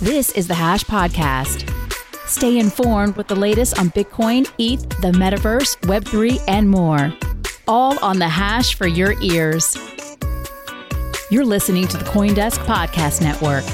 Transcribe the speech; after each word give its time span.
This 0.00 0.32
is 0.32 0.48
the 0.48 0.54
Hash 0.54 0.84
Podcast. 0.84 1.68
Stay 2.26 2.58
informed 2.58 3.16
with 3.16 3.28
the 3.28 3.34
latest 3.34 3.78
on 3.78 3.90
Bitcoin, 3.90 4.50
ETH, 4.58 4.88
the 5.00 5.12
metaverse, 5.12 5.76
Web3, 5.82 6.42
and 6.48 6.70
more. 6.70 7.12
All 7.66 7.98
on 8.02 8.18
the 8.18 8.28
Hash 8.28 8.74
for 8.74 8.86
your 8.86 9.20
ears. 9.22 9.76
You're 11.30 11.44
listening 11.44 11.88
to 11.88 11.96
the 11.96 12.04
Coindesk 12.04 12.58
Podcast 12.64 13.20
Network. 13.20 13.64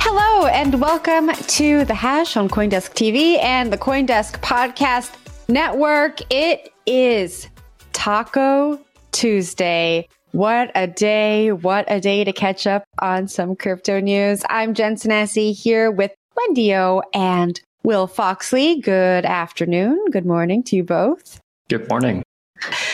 Hello, 0.00 0.46
and 0.46 0.80
welcome 0.80 1.32
to 1.32 1.84
the 1.84 1.94
Hash 1.94 2.36
on 2.36 2.48
Coindesk 2.48 2.92
TV 2.94 3.42
and 3.42 3.72
the 3.72 3.78
Coindesk 3.78 4.40
Podcast 4.40 5.17
Network. 5.50 6.20
It 6.30 6.74
is 6.84 7.48
Taco 7.94 8.78
Tuesday. 9.12 10.06
What 10.32 10.70
a 10.74 10.86
day. 10.86 11.52
What 11.52 11.86
a 11.88 12.00
day 12.00 12.22
to 12.22 12.34
catch 12.34 12.66
up 12.66 12.84
on 12.98 13.28
some 13.28 13.56
crypto 13.56 13.98
news. 13.98 14.42
I'm 14.50 14.74
Jen 14.74 14.96
Sanasie 14.96 15.58
here 15.58 15.90
with 15.90 16.12
Wendy 16.36 16.74
O 16.74 17.00
and 17.14 17.58
Will 17.82 18.06
Foxley. 18.06 18.82
Good 18.82 19.24
afternoon. 19.24 19.98
Good 20.10 20.26
morning 20.26 20.62
to 20.64 20.76
you 20.76 20.84
both. 20.84 21.40
Good 21.70 21.88
morning. 21.88 22.22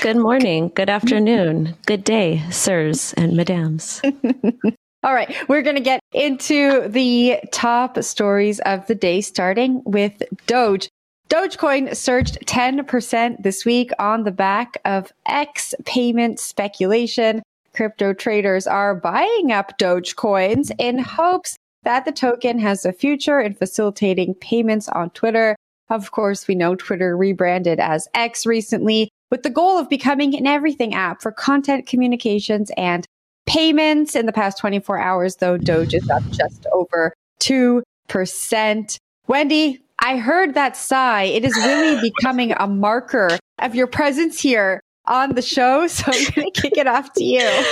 Good 0.01 0.17
morning. 0.17 0.71
Good 0.77 0.91
afternoon. 0.91 1.75
Good 1.87 2.05
day, 2.05 2.41
sirs 2.51 3.15
and 3.15 3.37
madams. 3.37 4.01
All 5.03 5.13
right, 5.13 5.35
we're 5.49 5.63
going 5.63 5.77
to 5.77 5.83
get 5.83 6.01
into 6.13 6.89
the 6.89 7.41
top 7.53 8.03
stories 8.05 8.61
of 8.61 8.87
the 8.87 8.95
day, 8.95 9.21
starting 9.23 9.83
with 9.85 10.23
Doge. 10.47 10.89
Dogecoin 11.35 11.97
surged 11.97 12.39
10% 12.47 13.43
this 13.43 13.65
week 13.65 13.91
on 13.99 14.23
the 14.23 14.31
back 14.31 14.77
of 14.85 15.13
X 15.27 15.75
payment 15.85 16.39
speculation. 16.39 17.43
Crypto 17.75 18.13
traders 18.13 18.69
are 18.69 18.95
buying 18.95 19.51
up 19.51 19.77
Dogecoins 19.77 20.71
in 20.79 20.97
hopes 20.97 21.57
that 21.83 22.05
the 22.05 22.13
token 22.13 22.61
has 22.61 22.85
a 22.85 22.93
future 22.93 23.41
in 23.41 23.53
facilitating 23.53 24.35
payments 24.35 24.89
on 24.91 25.11
Twitter. 25.11 25.57
Of 25.91 26.13
course, 26.13 26.47
we 26.47 26.55
know 26.55 26.77
Twitter 26.77 27.17
rebranded 27.17 27.81
as 27.81 28.07
X 28.15 28.47
recently 28.47 29.11
with 29.33 29.43
the 29.43 29.51
goal 29.51 29.77
of 29.77 29.89
becoming 29.89 30.37
an 30.37 30.47
everything 30.47 30.95
app 30.95 31.21
for 31.21 31.33
content 31.33 31.89
communications 31.89 32.71
and 32.77 33.05
payments. 33.47 34.15
In 34.15 34.27
the 34.27 34.33
past 34.33 34.57
24 34.59 35.01
hours, 35.01 35.35
though, 35.41 35.59
Doge 35.59 35.95
is 35.95 36.09
up 36.11 36.23
just 36.31 36.65
over 36.73 37.13
2%. 37.41 38.99
Wendy, 39.27 39.84
I 40.05 40.19
heard 40.19 40.53
that 40.53 40.77
sigh. 40.77 41.23
It 41.23 41.47
is 41.47 41.57
really 41.57 41.99
becoming 42.13 42.53
a 42.53 42.67
marker 42.67 43.39
of 43.59 43.75
your 43.75 43.87
presence 43.87 44.39
here 44.39 44.83
on 45.07 45.35
the 45.35 45.43
show. 45.43 45.87
So 45.87 46.05
I'm 46.13 46.33
going 46.35 46.53
to 46.55 46.61
kick 46.61 46.77
it 46.77 46.87
off 46.87 47.13
to 47.15 47.25
you. 47.25 47.65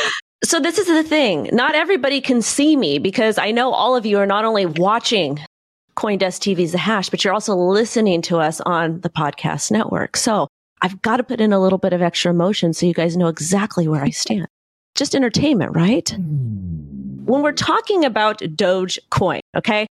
So 0.42 0.58
this 0.58 0.78
is 0.78 0.86
the 0.86 1.02
thing. 1.02 1.50
Not 1.52 1.74
everybody 1.74 2.20
can 2.22 2.40
see 2.40 2.74
me 2.74 2.98
because 2.98 3.36
I 3.36 3.50
know 3.50 3.72
all 3.72 3.94
of 3.94 4.06
you 4.06 4.18
are 4.18 4.26
not 4.26 4.46
only 4.46 4.64
watching 4.64 5.40
Coindesk 5.94 6.40
TV's 6.40 6.72
The 6.72 6.78
Hash, 6.78 7.10
but 7.10 7.22
you're 7.22 7.34
also 7.34 7.54
listening 7.54 8.22
to 8.22 8.38
us 8.38 8.62
on 8.62 9.02
the 9.02 9.10
podcast 9.10 9.70
network. 9.70 10.16
So 10.16 10.48
I've 10.80 11.02
got 11.02 11.18
to 11.18 11.24
put 11.24 11.40
in 11.40 11.52
a 11.52 11.60
little 11.60 11.78
bit 11.78 11.92
of 11.92 12.00
extra 12.00 12.30
emotion 12.30 12.72
so 12.72 12.86
you 12.86 12.94
guys 12.94 13.14
know 13.14 13.28
exactly 13.28 13.86
where 13.86 14.02
I 14.02 14.10
stand. 14.10 14.48
Just 14.94 15.14
entertainment, 15.14 15.76
right? 15.76 16.08
Hmm. 16.08 17.24
When 17.24 17.42
we're 17.42 17.52
talking 17.52 18.04
about 18.04 18.38
Dogecoin, 18.40 19.40
okay? 19.56 19.86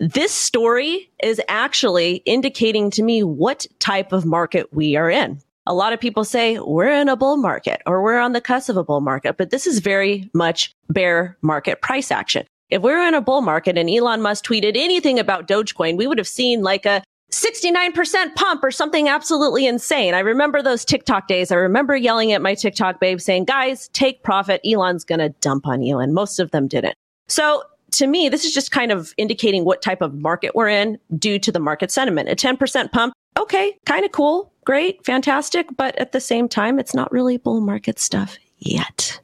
This 0.00 0.32
story 0.32 1.10
is 1.22 1.40
actually 1.48 2.16
indicating 2.24 2.90
to 2.92 3.02
me 3.02 3.22
what 3.22 3.66
type 3.80 4.12
of 4.12 4.24
market 4.24 4.72
we 4.72 4.96
are 4.96 5.10
in. 5.10 5.40
A 5.66 5.74
lot 5.74 5.92
of 5.92 6.00
people 6.00 6.24
say 6.24 6.58
we're 6.60 6.90
in 6.90 7.08
a 7.08 7.16
bull 7.16 7.36
market 7.36 7.82
or 7.84 8.02
we're 8.02 8.18
on 8.18 8.32
the 8.32 8.40
cusp 8.40 8.68
of 8.68 8.76
a 8.76 8.84
bull 8.84 9.00
market, 9.00 9.36
but 9.36 9.50
this 9.50 9.66
is 9.66 9.80
very 9.80 10.30
much 10.32 10.72
bear 10.88 11.36
market 11.42 11.82
price 11.82 12.10
action. 12.10 12.46
If 12.70 12.82
we 12.82 12.92
are 12.92 13.06
in 13.06 13.14
a 13.14 13.20
bull 13.20 13.42
market 13.42 13.76
and 13.76 13.90
Elon 13.90 14.22
Musk 14.22 14.44
tweeted 14.44 14.76
anything 14.76 15.18
about 15.18 15.48
Dogecoin, 15.48 15.96
we 15.96 16.06
would 16.06 16.18
have 16.18 16.28
seen 16.28 16.62
like 16.62 16.86
a 16.86 17.02
69% 17.32 18.34
pump 18.36 18.64
or 18.64 18.70
something 18.70 19.08
absolutely 19.08 19.66
insane. 19.66 20.14
I 20.14 20.20
remember 20.20 20.62
those 20.62 20.84
TikTok 20.84 21.28
days. 21.28 21.50
I 21.50 21.56
remember 21.56 21.96
yelling 21.96 22.32
at 22.32 22.40
my 22.40 22.54
TikTok 22.54 23.00
babe 23.00 23.20
saying, 23.20 23.44
guys, 23.44 23.88
take 23.92 24.22
profit. 24.22 24.60
Elon's 24.64 25.04
going 25.04 25.18
to 25.18 25.30
dump 25.40 25.66
on 25.66 25.82
you. 25.82 25.98
And 25.98 26.14
most 26.14 26.38
of 26.38 26.50
them 26.52 26.68
didn't. 26.68 26.94
So 27.26 27.62
to 27.92 28.06
me, 28.06 28.28
this 28.28 28.44
is 28.44 28.52
just 28.52 28.70
kind 28.70 28.92
of 28.92 29.12
indicating 29.16 29.64
what 29.64 29.82
type 29.82 30.02
of 30.02 30.14
market 30.14 30.54
we're 30.54 30.68
in 30.68 30.98
due 31.18 31.38
to 31.38 31.50
the 31.52 31.60
market 31.60 31.90
sentiment. 31.90 32.28
A 32.28 32.36
10% 32.36 32.92
pump, 32.92 33.14
okay, 33.38 33.76
kind 33.86 34.04
of 34.04 34.12
cool, 34.12 34.52
great, 34.64 35.04
fantastic. 35.04 35.66
But 35.76 35.96
at 35.98 36.12
the 36.12 36.20
same 36.20 36.48
time, 36.48 36.78
it's 36.78 36.94
not 36.94 37.10
really 37.12 37.36
bull 37.38 37.60
market 37.60 37.98
stuff 37.98 38.36
yet. 38.58 39.20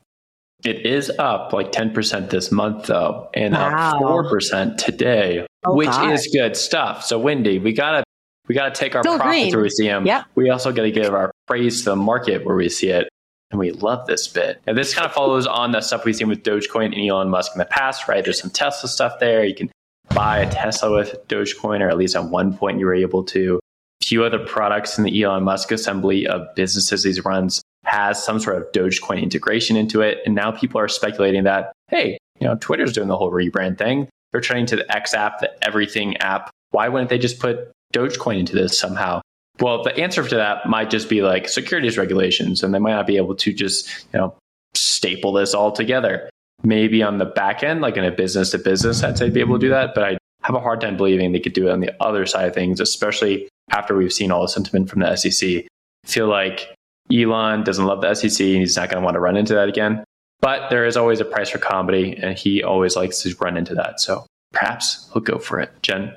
It 0.64 0.86
is 0.86 1.10
up 1.18 1.52
like 1.52 1.72
10% 1.72 2.30
this 2.30 2.50
month, 2.50 2.86
though, 2.86 3.28
and 3.34 3.52
Wow. 3.52 3.96
up 3.96 4.00
4% 4.00 4.78
today, 4.78 5.46
Oh, 5.66 5.74
which 5.74 5.88
God. 5.90 6.12
is 6.12 6.26
good 6.32 6.56
stuff. 6.56 7.04
So, 7.04 7.18
Wendy, 7.18 7.58
we 7.58 7.72
got 7.72 7.98
to 7.98 8.04
we 8.46 8.54
got 8.54 8.74
to 8.74 8.78
take 8.78 8.94
our 8.94 9.02
Still 9.02 9.16
profits 9.16 9.40
green. 9.44 9.52
where 9.54 9.62
we 9.62 9.70
see 9.70 9.86
them. 9.86 10.04
Yep. 10.04 10.24
We 10.34 10.50
also 10.50 10.70
got 10.70 10.82
to 10.82 10.90
give 10.90 11.14
our 11.14 11.30
praise 11.46 11.78
to 11.84 11.90
the 11.90 11.96
market 11.96 12.44
where 12.44 12.54
we 12.56 12.68
see 12.68 12.88
it. 12.88 13.08
And 13.54 13.60
we 13.60 13.70
love 13.70 14.08
this 14.08 14.26
bit. 14.26 14.60
And 14.66 14.76
this 14.76 14.92
kind 14.92 15.06
of 15.06 15.12
follows 15.12 15.46
on 15.46 15.70
the 15.70 15.80
stuff 15.80 16.04
we've 16.04 16.16
seen 16.16 16.26
with 16.28 16.42
Dogecoin 16.42 16.86
and 16.86 17.08
Elon 17.08 17.30
Musk 17.30 17.52
in 17.54 17.60
the 17.60 17.64
past, 17.64 18.08
right? 18.08 18.24
There's 18.24 18.40
some 18.40 18.50
Tesla 18.50 18.88
stuff 18.88 19.20
there. 19.20 19.44
You 19.44 19.54
can 19.54 19.70
buy 20.12 20.40
a 20.40 20.50
Tesla 20.50 20.92
with 20.92 21.14
Dogecoin, 21.28 21.80
or 21.80 21.88
at 21.88 21.96
least 21.96 22.16
at 22.16 22.24
one 22.24 22.56
point 22.56 22.80
you 22.80 22.86
were 22.86 22.96
able 22.96 23.22
to. 23.26 23.60
Few 24.02 24.24
other 24.24 24.40
products 24.40 24.98
in 24.98 25.04
the 25.04 25.22
Elon 25.22 25.44
Musk 25.44 25.70
assembly 25.70 26.26
of 26.26 26.52
businesses 26.56 27.04
he 27.04 27.20
runs 27.20 27.62
has 27.84 28.20
some 28.20 28.40
sort 28.40 28.56
of 28.56 28.72
Dogecoin 28.72 29.22
integration 29.22 29.76
into 29.76 30.00
it. 30.00 30.18
And 30.26 30.34
now 30.34 30.50
people 30.50 30.80
are 30.80 30.88
speculating 30.88 31.44
that, 31.44 31.72
hey, 31.90 32.18
you 32.40 32.48
know, 32.48 32.56
Twitter's 32.56 32.92
doing 32.92 33.06
the 33.06 33.16
whole 33.16 33.30
rebrand 33.30 33.78
thing. 33.78 34.08
They're 34.32 34.40
turning 34.40 34.66
to 34.66 34.74
the 34.74 34.96
X 34.96 35.14
app, 35.14 35.38
the 35.38 35.64
everything 35.64 36.16
app. 36.16 36.50
Why 36.72 36.88
wouldn't 36.88 37.08
they 37.08 37.18
just 37.18 37.38
put 37.38 37.70
Dogecoin 37.92 38.40
into 38.40 38.56
this 38.56 38.76
somehow? 38.76 39.20
Well, 39.60 39.82
the 39.82 39.96
answer 39.96 40.26
to 40.26 40.34
that 40.34 40.66
might 40.66 40.90
just 40.90 41.08
be 41.08 41.22
like 41.22 41.48
securities 41.48 41.96
regulations, 41.96 42.62
and 42.62 42.74
they 42.74 42.78
might 42.78 42.92
not 42.92 43.06
be 43.06 43.16
able 43.16 43.36
to 43.36 43.52
just, 43.52 43.88
you 44.12 44.18
know, 44.18 44.34
staple 44.74 45.32
this 45.32 45.54
all 45.54 45.70
together. 45.70 46.28
Maybe 46.62 47.02
on 47.02 47.18
the 47.18 47.24
back 47.24 47.62
end, 47.62 47.80
like 47.80 47.96
in 47.96 48.04
a 48.04 48.10
business 48.10 48.50
to 48.50 48.58
business, 48.58 49.02
I'd 49.02 49.18
say 49.18 49.30
be 49.30 49.40
able 49.40 49.58
to 49.58 49.66
do 49.66 49.70
that. 49.70 49.94
But 49.94 50.04
I 50.04 50.18
have 50.42 50.56
a 50.56 50.60
hard 50.60 50.80
time 50.80 50.96
believing 50.96 51.32
they 51.32 51.40
could 51.40 51.52
do 51.52 51.68
it 51.68 51.70
on 51.70 51.80
the 51.80 51.92
other 52.02 52.26
side 52.26 52.48
of 52.48 52.54
things, 52.54 52.80
especially 52.80 53.48
after 53.70 53.96
we've 53.96 54.12
seen 54.12 54.30
all 54.30 54.42
the 54.42 54.48
sentiment 54.48 54.90
from 54.90 55.00
the 55.00 55.16
SEC. 55.16 55.48
I 55.48 55.66
feel 56.06 56.26
like 56.26 56.74
Elon 57.12 57.64
doesn't 57.64 57.86
love 57.86 58.00
the 58.00 58.14
SEC 58.14 58.44
and 58.46 58.58
he's 58.58 58.76
not 58.76 58.88
going 58.88 59.00
to 59.00 59.04
want 59.04 59.14
to 59.14 59.20
run 59.20 59.36
into 59.36 59.54
that 59.54 59.68
again. 59.68 60.04
But 60.40 60.68
there 60.68 60.84
is 60.84 60.96
always 60.96 61.20
a 61.20 61.24
price 61.24 61.48
for 61.48 61.58
comedy, 61.58 62.18
and 62.20 62.36
he 62.36 62.62
always 62.62 62.96
likes 62.96 63.22
to 63.22 63.34
run 63.40 63.56
into 63.56 63.74
that. 63.76 64.00
So 64.00 64.26
perhaps 64.52 65.08
he'll 65.12 65.22
go 65.22 65.38
for 65.38 65.60
it. 65.60 65.70
Jen? 65.82 66.12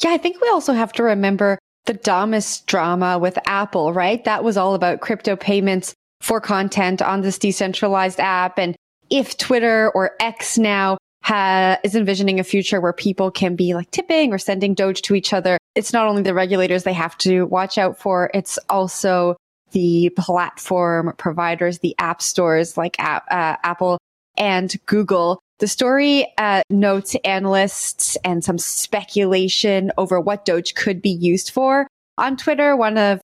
Yeah, 0.00 0.10
I 0.10 0.18
think 0.18 0.40
we 0.40 0.48
also 0.48 0.72
have 0.72 0.92
to 0.94 1.02
remember 1.02 1.58
the 1.86 1.94
Damus 1.94 2.60
drama 2.60 3.18
with 3.18 3.38
Apple, 3.46 3.92
right? 3.92 4.22
That 4.24 4.44
was 4.44 4.56
all 4.56 4.74
about 4.74 5.00
crypto 5.00 5.36
payments 5.36 5.94
for 6.20 6.40
content 6.40 7.02
on 7.02 7.22
this 7.22 7.38
decentralized 7.38 8.20
app. 8.20 8.58
And 8.58 8.76
if 9.10 9.36
Twitter 9.36 9.90
or 9.94 10.12
X 10.20 10.56
now 10.56 10.98
ha- 11.24 11.78
is 11.82 11.94
envisioning 11.96 12.38
a 12.38 12.44
future 12.44 12.80
where 12.80 12.92
people 12.92 13.30
can 13.30 13.56
be 13.56 13.74
like 13.74 13.90
tipping 13.90 14.32
or 14.32 14.38
sending 14.38 14.74
Doge 14.74 15.02
to 15.02 15.14
each 15.14 15.32
other, 15.32 15.58
it's 15.74 15.92
not 15.92 16.06
only 16.06 16.22
the 16.22 16.34
regulators 16.34 16.84
they 16.84 16.92
have 16.92 17.18
to 17.18 17.44
watch 17.46 17.78
out 17.78 17.98
for, 17.98 18.30
it's 18.32 18.58
also 18.68 19.36
the 19.72 20.10
platform 20.16 21.14
providers, 21.16 21.80
the 21.80 21.94
app 21.98 22.22
stores 22.22 22.76
like 22.76 22.94
uh, 22.98 23.20
Apple 23.30 23.98
and 24.36 24.74
Google. 24.86 25.40
The 25.62 25.68
story 25.68 26.26
uh, 26.38 26.62
notes 26.70 27.14
analysts 27.24 28.16
and 28.24 28.42
some 28.42 28.58
speculation 28.58 29.92
over 29.96 30.18
what 30.18 30.44
Doge 30.44 30.74
could 30.74 31.00
be 31.00 31.10
used 31.12 31.52
for. 31.52 31.86
On 32.18 32.36
Twitter, 32.36 32.74
one 32.74 32.98
of 32.98 33.20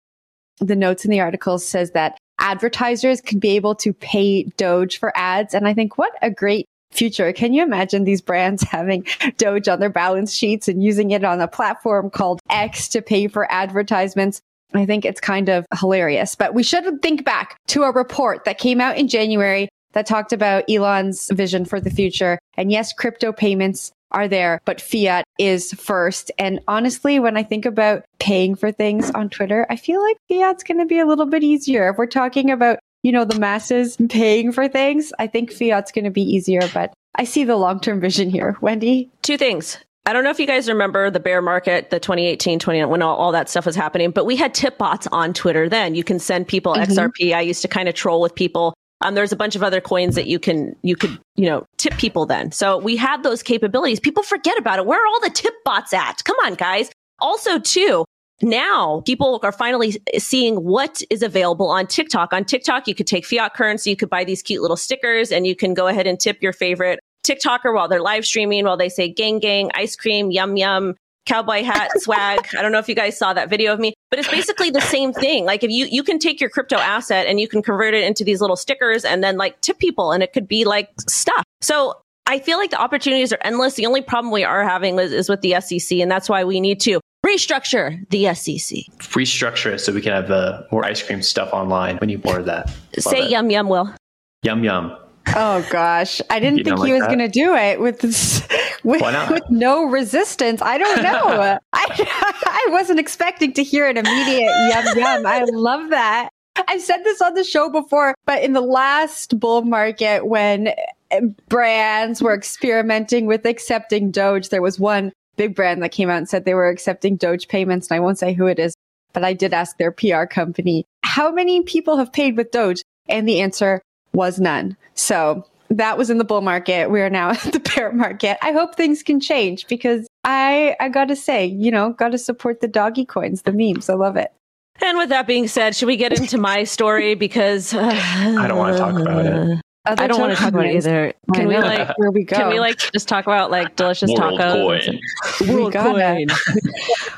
the 0.60 0.76
notes 0.76 1.04
in 1.04 1.10
the 1.10 1.18
article 1.18 1.58
says 1.58 1.90
that 1.94 2.16
advertisers 2.38 3.20
could 3.20 3.40
be 3.40 3.56
able 3.56 3.74
to 3.74 3.92
pay 3.92 4.44
Doge 4.56 5.00
for 5.00 5.12
ads. 5.16 5.52
And 5.52 5.66
I 5.66 5.74
think 5.74 5.98
what 5.98 6.12
a 6.22 6.30
great 6.30 6.66
future. 6.92 7.32
Can 7.32 7.54
you 7.54 7.64
imagine 7.64 8.04
these 8.04 8.20
brands 8.20 8.62
having 8.70 9.04
Doge 9.36 9.66
on 9.66 9.80
their 9.80 9.90
balance 9.90 10.32
sheets 10.32 10.68
and 10.68 10.80
using 10.80 11.10
it 11.10 11.24
on 11.24 11.40
a 11.40 11.48
platform 11.48 12.08
called 12.08 12.38
X 12.50 12.86
to 12.90 13.02
pay 13.02 13.26
for 13.26 13.50
advertisements? 13.50 14.40
I 14.74 14.86
think 14.86 15.04
it's 15.04 15.20
kind 15.20 15.48
of 15.48 15.66
hilarious, 15.76 16.36
but 16.36 16.54
we 16.54 16.62
should 16.62 17.02
think 17.02 17.24
back 17.24 17.56
to 17.66 17.82
a 17.82 17.90
report 17.90 18.44
that 18.44 18.58
came 18.58 18.80
out 18.80 18.96
in 18.96 19.08
January 19.08 19.67
that 19.92 20.06
talked 20.06 20.32
about 20.32 20.64
Elon's 20.68 21.30
vision 21.32 21.64
for 21.64 21.80
the 21.80 21.90
future. 21.90 22.38
And 22.56 22.70
yes, 22.70 22.92
crypto 22.92 23.32
payments 23.32 23.92
are 24.10 24.28
there, 24.28 24.60
but 24.64 24.80
fiat 24.80 25.24
is 25.38 25.72
first. 25.74 26.30
And 26.38 26.60
honestly, 26.68 27.18
when 27.18 27.36
I 27.36 27.42
think 27.42 27.66
about 27.66 28.04
paying 28.18 28.54
for 28.54 28.72
things 28.72 29.10
on 29.10 29.28
Twitter, 29.28 29.66
I 29.68 29.76
feel 29.76 30.02
like 30.02 30.16
fiat's 30.28 30.64
going 30.64 30.78
to 30.78 30.86
be 30.86 30.98
a 30.98 31.06
little 31.06 31.26
bit 31.26 31.42
easier. 31.42 31.90
If 31.90 31.98
we're 31.98 32.06
talking 32.06 32.50
about, 32.50 32.78
you 33.02 33.12
know, 33.12 33.24
the 33.24 33.38
masses 33.38 33.96
paying 34.08 34.52
for 34.52 34.68
things, 34.68 35.12
I 35.18 35.26
think 35.26 35.52
fiat's 35.52 35.92
going 35.92 36.04
to 36.04 36.10
be 36.10 36.22
easier, 36.22 36.62
but 36.72 36.92
I 37.14 37.24
see 37.24 37.44
the 37.44 37.56
long 37.56 37.80
term 37.80 38.00
vision 38.00 38.30
here. 38.30 38.56
Wendy? 38.60 39.10
Two 39.22 39.36
things. 39.36 39.78
I 40.06 40.14
don't 40.14 40.24
know 40.24 40.30
if 40.30 40.40
you 40.40 40.46
guys 40.46 40.68
remember 40.68 41.10
the 41.10 41.20
bear 41.20 41.42
market, 41.42 41.90
the 41.90 42.00
2018, 42.00 42.58
20, 42.60 42.86
when 42.86 43.02
all, 43.02 43.14
all 43.16 43.32
that 43.32 43.50
stuff 43.50 43.66
was 43.66 43.76
happening, 43.76 44.10
but 44.10 44.24
we 44.24 44.36
had 44.36 44.54
tip 44.54 44.78
bots 44.78 45.06
on 45.08 45.34
Twitter 45.34 45.68
then. 45.68 45.94
You 45.94 46.02
can 46.02 46.18
send 46.18 46.48
people 46.48 46.74
mm-hmm. 46.74 46.90
XRP. 46.90 47.34
I 47.34 47.42
used 47.42 47.60
to 47.60 47.68
kind 47.68 47.90
of 47.90 47.94
troll 47.94 48.22
with 48.22 48.34
people. 48.34 48.72
Um, 49.00 49.14
there's 49.14 49.32
a 49.32 49.36
bunch 49.36 49.54
of 49.54 49.62
other 49.62 49.80
coins 49.80 50.14
that 50.16 50.26
you 50.26 50.38
can, 50.38 50.74
you 50.82 50.96
could, 50.96 51.18
you 51.36 51.46
know, 51.46 51.64
tip 51.76 51.96
people 51.98 52.26
then. 52.26 52.50
So 52.50 52.78
we 52.78 52.96
had 52.96 53.22
those 53.22 53.42
capabilities. 53.42 54.00
People 54.00 54.22
forget 54.22 54.58
about 54.58 54.78
it. 54.78 54.86
Where 54.86 55.00
are 55.00 55.06
all 55.06 55.20
the 55.20 55.30
tip 55.30 55.54
bots 55.64 55.92
at? 55.92 56.24
Come 56.24 56.36
on, 56.44 56.54
guys. 56.54 56.90
Also, 57.20 57.58
too, 57.58 58.04
now 58.42 59.02
people 59.04 59.40
are 59.42 59.52
finally 59.52 59.96
seeing 60.18 60.56
what 60.64 61.02
is 61.10 61.22
available 61.22 61.68
on 61.68 61.86
TikTok. 61.86 62.32
On 62.32 62.44
TikTok, 62.44 62.86
you 62.86 62.94
could 62.94 63.06
take 63.06 63.24
fiat 63.24 63.54
currency, 63.54 63.90
you 63.90 63.96
could 63.96 64.10
buy 64.10 64.24
these 64.24 64.42
cute 64.42 64.62
little 64.62 64.76
stickers, 64.76 65.32
and 65.32 65.46
you 65.46 65.56
can 65.56 65.74
go 65.74 65.88
ahead 65.88 66.06
and 66.06 66.18
tip 66.18 66.42
your 66.42 66.52
favorite 66.52 67.00
TikToker 67.24 67.74
while 67.74 67.88
they're 67.88 68.00
live 68.00 68.24
streaming, 68.24 68.64
while 68.64 68.76
they 68.76 68.88
say 68.88 69.08
gang 69.08 69.38
gang, 69.38 69.70
ice 69.74 69.96
cream, 69.96 70.30
yum 70.30 70.56
yum, 70.56 70.94
cowboy 71.28 71.62
hat, 71.62 71.90
swag. 72.00 72.48
I 72.58 72.62
don't 72.62 72.72
know 72.72 72.78
if 72.78 72.88
you 72.88 72.94
guys 72.94 73.16
saw 73.16 73.32
that 73.34 73.48
video 73.48 73.72
of 73.72 73.78
me, 73.78 73.94
but 74.10 74.18
it's 74.18 74.28
basically 74.28 74.70
the 74.70 74.80
same 74.80 75.12
thing. 75.12 75.44
Like 75.44 75.62
if 75.62 75.70
you 75.70 75.86
you 75.90 76.02
can 76.02 76.18
take 76.18 76.40
your 76.40 76.50
crypto 76.50 76.76
asset 76.76 77.26
and 77.26 77.38
you 77.38 77.46
can 77.46 77.62
convert 77.62 77.94
it 77.94 78.04
into 78.04 78.24
these 78.24 78.40
little 78.40 78.56
stickers 78.56 79.04
and 79.04 79.22
then 79.22 79.36
like 79.36 79.60
tip 79.60 79.78
people 79.78 80.10
and 80.10 80.22
it 80.22 80.32
could 80.32 80.48
be 80.48 80.64
like 80.64 80.88
stuff. 81.08 81.44
So 81.60 81.94
I 82.26 82.38
feel 82.38 82.58
like 82.58 82.70
the 82.70 82.80
opportunities 82.80 83.32
are 83.32 83.38
endless. 83.42 83.74
The 83.74 83.86
only 83.86 84.02
problem 84.02 84.32
we 84.32 84.44
are 84.44 84.62
having 84.62 84.98
is, 84.98 85.12
is 85.12 85.28
with 85.28 85.40
the 85.40 85.58
SEC, 85.60 85.98
and 85.98 86.10
that's 86.10 86.28
why 86.28 86.44
we 86.44 86.60
need 86.60 86.78
to 86.80 87.00
restructure 87.24 88.08
the 88.10 88.34
SEC. 88.34 88.78
Restructure 88.98 89.72
it 89.72 89.78
so 89.78 89.92
we 89.92 90.02
can 90.02 90.12
have 90.12 90.30
uh, 90.30 90.62
more 90.70 90.84
ice 90.84 91.02
cream 91.02 91.22
stuff 91.22 91.50
online. 91.52 91.98
We 92.00 92.06
need 92.06 92.24
more 92.24 92.38
of 92.38 92.44
that. 92.46 92.66
Love 92.66 93.04
Say 93.14 93.24
it. 93.24 93.30
yum 93.30 93.50
yum, 93.50 93.68
Will. 93.68 93.94
Yum 94.42 94.62
yum. 94.62 94.94
Oh 95.36 95.66
gosh, 95.70 96.20
I 96.30 96.40
didn't 96.40 96.58
you 96.58 96.64
think 96.64 96.78
he 96.78 96.92
like 96.92 97.00
was 97.00 97.06
going 97.06 97.18
to 97.18 97.28
do 97.28 97.54
it 97.54 97.80
with 97.80 98.00
this, 98.00 98.46
with, 98.84 99.02
with 99.30 99.50
no 99.50 99.84
resistance. 99.84 100.62
I 100.62 100.78
don't 100.78 101.02
know. 101.02 101.58
I 101.72 102.38
I 102.44 102.66
wasn't 102.70 103.00
expecting 103.00 103.52
to 103.54 103.62
hear 103.62 103.88
an 103.88 103.96
immediate 103.96 104.50
yum 104.70 104.98
yum. 104.98 105.26
I 105.26 105.44
love 105.44 105.90
that. 105.90 106.30
I've 106.66 106.82
said 106.82 107.04
this 107.04 107.22
on 107.22 107.34
the 107.34 107.44
show 107.44 107.70
before, 107.70 108.14
but 108.26 108.42
in 108.42 108.52
the 108.52 108.60
last 108.60 109.38
bull 109.38 109.62
market 109.62 110.26
when 110.26 110.68
eh, 111.10 111.20
brands 111.48 112.20
were 112.20 112.34
experimenting 112.34 113.26
with 113.26 113.46
accepting 113.46 114.10
Doge, 114.10 114.48
there 114.48 114.62
was 114.62 114.80
one 114.80 115.12
big 115.36 115.54
brand 115.54 115.82
that 115.82 115.92
came 115.92 116.10
out 116.10 116.18
and 116.18 116.28
said 116.28 116.44
they 116.44 116.54
were 116.54 116.68
accepting 116.68 117.16
Doge 117.16 117.48
payments, 117.48 117.88
and 117.88 117.96
I 117.96 118.00
won't 118.00 118.18
say 118.18 118.32
who 118.32 118.46
it 118.46 118.58
is, 118.58 118.74
but 119.12 119.24
I 119.24 119.34
did 119.34 119.54
ask 119.54 119.76
their 119.78 119.92
PR 119.92 120.24
company, 120.24 120.84
how 121.02 121.30
many 121.30 121.62
people 121.62 121.96
have 121.96 122.12
paid 122.12 122.36
with 122.36 122.50
Doge? 122.50 122.82
And 123.08 123.26
the 123.26 123.40
answer 123.40 123.80
was 124.12 124.40
none. 124.40 124.76
So 124.94 125.44
that 125.70 125.98
was 125.98 126.10
in 126.10 126.18
the 126.18 126.24
bull 126.24 126.40
market. 126.40 126.90
We 126.90 127.00
are 127.00 127.10
now 127.10 127.30
at 127.30 127.52
the 127.52 127.60
bear 127.60 127.92
market. 127.92 128.38
I 128.42 128.52
hope 128.52 128.74
things 128.74 129.02
can 129.02 129.20
change 129.20 129.66
because 129.68 130.06
I 130.24 130.76
I 130.80 130.88
gotta 130.88 131.16
say, 131.16 131.46
you 131.46 131.70
know, 131.70 131.92
gotta 131.92 132.18
support 132.18 132.60
the 132.60 132.68
doggy 132.68 133.04
coins, 133.04 133.42
the 133.42 133.52
memes. 133.52 133.88
I 133.88 133.94
love 133.94 134.16
it. 134.16 134.32
And 134.80 134.96
with 134.96 135.08
that 135.08 135.26
being 135.26 135.48
said, 135.48 135.74
should 135.74 135.86
we 135.86 135.96
get 135.96 136.12
into 136.18 136.38
my 136.38 136.64
story 136.76 137.14
because 137.14 137.74
uh, 137.74 137.90
I 137.92 138.46
don't 138.46 138.58
want 138.58 138.76
to 138.76 138.78
talk 138.78 138.98
about 138.98 139.26
it. 139.26 139.60
I 139.86 140.06
don't 140.06 140.20
want 140.20 140.32
to 140.32 140.38
talk 140.38 140.52
about 140.52 140.66
it 140.66 140.76
either. 140.76 141.14
Can 141.34 141.48
we 141.48 141.56
like 141.56 141.96
where 141.96 142.10
we 142.10 142.24
go? 142.24 142.36
Can 142.36 142.50
we 142.50 142.60
like 142.60 142.78
just 142.92 143.08
talk 143.08 143.24
about 143.24 143.50
like 143.50 143.74
delicious 143.76 144.10
World 144.14 144.38
tacos? 144.38 145.00
Coin. 145.38 145.48
World 145.48 145.72
coin. 145.72 146.26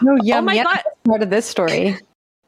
no, 0.02 0.16
yum, 0.22 0.38
oh 0.38 0.42
my 0.42 0.54
yum. 0.54 0.64
god! 0.64 0.82
Part 1.04 1.22
of 1.22 1.30
this 1.30 1.46
story. 1.46 1.98